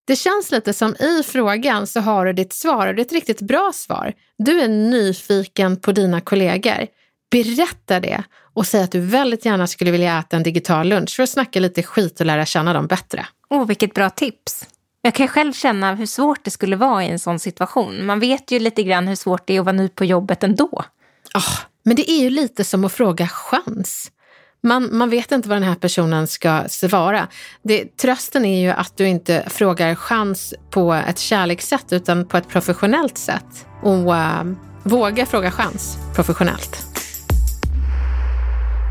Det 0.08 0.16
känns 0.16 0.52
lite 0.52 0.74
som 0.74 0.96
i 0.96 1.24
frågan 1.24 1.88
så 1.88 2.00
har 2.00 2.26
du 2.26 2.34
ditt 2.34 2.54
svar 2.54 2.88
och 2.88 2.96
det 2.96 3.02
är 3.02 3.06
ett 3.06 3.12
riktigt 3.12 3.42
bra 3.42 3.72
svar. 3.74 4.14
Du 4.38 4.62
är 4.62 4.68
nyfiken 4.68 5.78
på 5.78 5.92
dina 5.92 6.22
kollegor. 6.22 6.88
Berätta 7.32 8.00
det 8.00 8.24
och 8.54 8.68
säg 8.68 8.84
att 8.84 8.92
du 8.92 9.00
väldigt 9.00 9.46
gärna 9.46 9.68
skulle 9.68 9.92
vilja 9.92 10.20
äta 10.20 10.38
en 10.38 10.44
digital 10.44 10.88
lunch 10.88 11.16
för 11.16 11.24
att 11.24 11.30
snacka 11.30 11.60
lite 11.60 11.84
skit 11.84 12.20
och 12.20 12.26
lära 12.26 12.46
känna 12.46 12.74
dem 12.74 12.88
bättre. 12.88 13.26
Åh, 13.50 13.62
oh, 13.62 13.68
vilket 13.68 13.94
bra 13.94 14.10
tips. 14.10 14.68
Jag 15.02 15.16
kan 15.16 15.28
själv 15.28 15.54
känna 15.54 15.96
hur 15.96 16.06
svårt 16.06 16.44
det 16.44 16.52
skulle 16.52 16.76
vara 16.76 17.04
i 17.04 17.10
en 17.10 17.20
sån 17.20 17.40
situation. 17.40 18.06
Man 18.06 18.20
vet 18.20 18.52
ju 18.52 18.60
lite 18.60 18.84
grann 18.84 19.08
hur 19.08 19.16
svårt 19.16 19.48
det 19.48 19.56
är 19.56 19.60
att 19.60 19.66
vara 19.66 19.76
ny 19.76 19.90
på 19.90 20.06
jobbet 20.06 20.44
ändå. 20.44 20.84
Oh, 21.36 21.60
men 21.84 21.96
det 21.96 22.12
är 22.12 22.22
ju 22.22 22.30
lite 22.30 22.64
som 22.64 22.86
att 22.86 22.92
fråga 22.92 23.28
chans. 23.28 24.12
Man, 24.64 24.98
man 24.98 25.10
vet 25.10 25.32
inte 25.32 25.50
vad 25.50 25.56
den 25.56 25.68
här 25.70 25.76
personen 25.76 26.28
ska 26.28 26.64
svara. 26.70 27.28
Det, 27.64 27.98
trösten 27.98 28.46
är 28.46 28.62
ju 28.62 28.70
att 28.70 28.98
du 28.98 29.08
inte 29.08 29.46
frågar 29.50 29.96
chans 29.96 30.54
på 30.70 30.94
ett 30.94 31.20
kärlekssätt 31.20 31.94
utan 31.94 32.28
på 32.28 32.38
ett 32.38 32.48
professionellt 32.48 33.18
sätt. 33.18 33.66
Och 33.84 34.14
uh, 34.14 34.44
våga 34.84 35.26
fråga 35.26 35.52
chans 35.52 35.98
professionellt. 36.16 36.91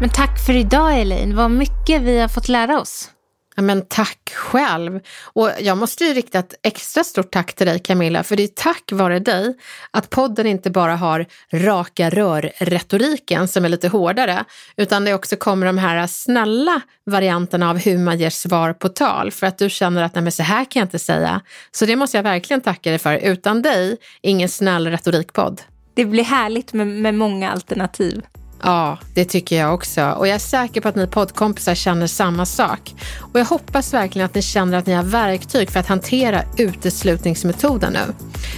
Men 0.00 0.10
tack 0.10 0.46
för 0.46 0.56
idag 0.56 1.00
Elaine, 1.00 1.36
vad 1.36 1.50
mycket 1.50 2.02
vi 2.02 2.20
har 2.20 2.28
fått 2.28 2.48
lära 2.48 2.80
oss. 2.80 3.10
Ja, 3.56 3.62
men 3.62 3.86
tack 3.88 4.32
själv. 4.34 5.00
Och 5.22 5.50
jag 5.60 5.78
måste 5.78 6.04
ju 6.04 6.14
rikta 6.14 6.38
ett 6.38 6.54
extra 6.62 7.04
stort 7.04 7.32
tack 7.32 7.52
till 7.52 7.66
dig 7.66 7.78
Camilla, 7.78 8.22
för 8.22 8.36
det 8.36 8.42
är 8.42 8.48
tack 8.48 8.92
vare 8.92 9.18
dig 9.18 9.54
att 9.90 10.10
podden 10.10 10.46
inte 10.46 10.70
bara 10.70 10.96
har 10.96 11.26
raka 11.52 12.10
rör-retoriken 12.10 13.48
som 13.48 13.64
är 13.64 13.68
lite 13.68 13.88
hårdare, 13.88 14.44
utan 14.76 15.04
det 15.04 15.14
också 15.14 15.36
kommer 15.36 15.66
de 15.66 15.78
här 15.78 16.06
snälla 16.06 16.80
varianterna 17.06 17.70
av 17.70 17.78
hur 17.78 17.98
man 17.98 18.18
ger 18.18 18.30
svar 18.30 18.72
på 18.72 18.88
tal, 18.88 19.30
för 19.30 19.46
att 19.46 19.58
du 19.58 19.70
känner 19.70 20.02
att 20.02 20.14
nej 20.14 20.22
men 20.22 20.32
så 20.32 20.42
här 20.42 20.64
kan 20.64 20.80
jag 20.80 20.86
inte 20.86 20.98
säga. 20.98 21.40
Så 21.70 21.86
det 21.86 21.96
måste 21.96 22.18
jag 22.18 22.22
verkligen 22.22 22.60
tacka 22.60 22.90
dig 22.90 22.98
för. 22.98 23.16
Utan 23.16 23.62
dig, 23.62 23.96
ingen 24.22 24.48
snäll 24.48 24.86
retorikpodd. 24.86 25.62
Det 25.94 26.04
blir 26.04 26.24
härligt 26.24 26.72
med, 26.72 26.86
med 26.86 27.14
många 27.14 27.50
alternativ. 27.50 28.22
Ja, 28.62 28.98
det 29.14 29.24
tycker 29.24 29.58
jag 29.58 29.74
också. 29.74 30.10
Och 30.10 30.28
jag 30.28 30.34
är 30.34 30.38
säker 30.38 30.80
på 30.80 30.88
att 30.88 30.96
ni 30.96 31.06
poddkompisar 31.06 31.74
känner 31.74 32.06
samma 32.06 32.46
sak. 32.46 32.94
Och 33.32 33.40
jag 33.40 33.44
hoppas 33.44 33.94
verkligen 33.94 34.26
att 34.26 34.34
ni 34.34 34.42
känner 34.42 34.78
att 34.78 34.86
ni 34.86 34.92
har 34.92 35.02
verktyg 35.02 35.70
för 35.70 35.80
att 35.80 35.86
hantera 35.86 36.42
uteslutningsmetoden 36.58 37.92
nu. 37.92 38.14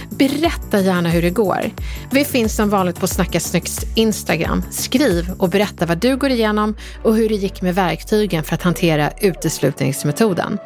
Berätta 0.09 0.79
gärna 0.79 1.09
hur 1.09 1.21
det 1.21 1.29
går. 1.29 1.71
Vi 2.11 2.25
finns 2.25 2.55
som 2.55 2.69
vanligt 2.69 2.99
på 2.99 3.07
Snacka 3.07 3.39
Snyggs 3.39 3.79
Instagram. 3.95 4.63
Skriv 4.71 5.31
och 5.37 5.49
berätta 5.49 5.85
vad 5.85 5.97
du 5.97 6.17
går 6.17 6.29
igenom 6.29 6.75
och 7.03 7.15
hur 7.15 7.29
det 7.29 7.35
gick 7.35 7.61
med 7.61 7.75
verktygen 7.75 8.43
för 8.43 8.55
att 8.55 8.61
hantera 8.61 9.11
uteslutningsmetoden. 9.21 10.57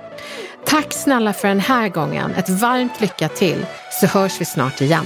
Tack 0.66 0.94
snälla 0.94 1.34
för 1.34 1.48
den 1.48 1.60
här 1.60 1.90
gången. 1.90 2.32
Ett 2.36 2.50
varmt 2.50 3.02
lycka 3.02 3.30
till 3.30 3.66
så 4.02 4.08
hörs 4.08 4.42
vi 4.42 4.46
snart 4.46 4.82
igen. 4.82 5.06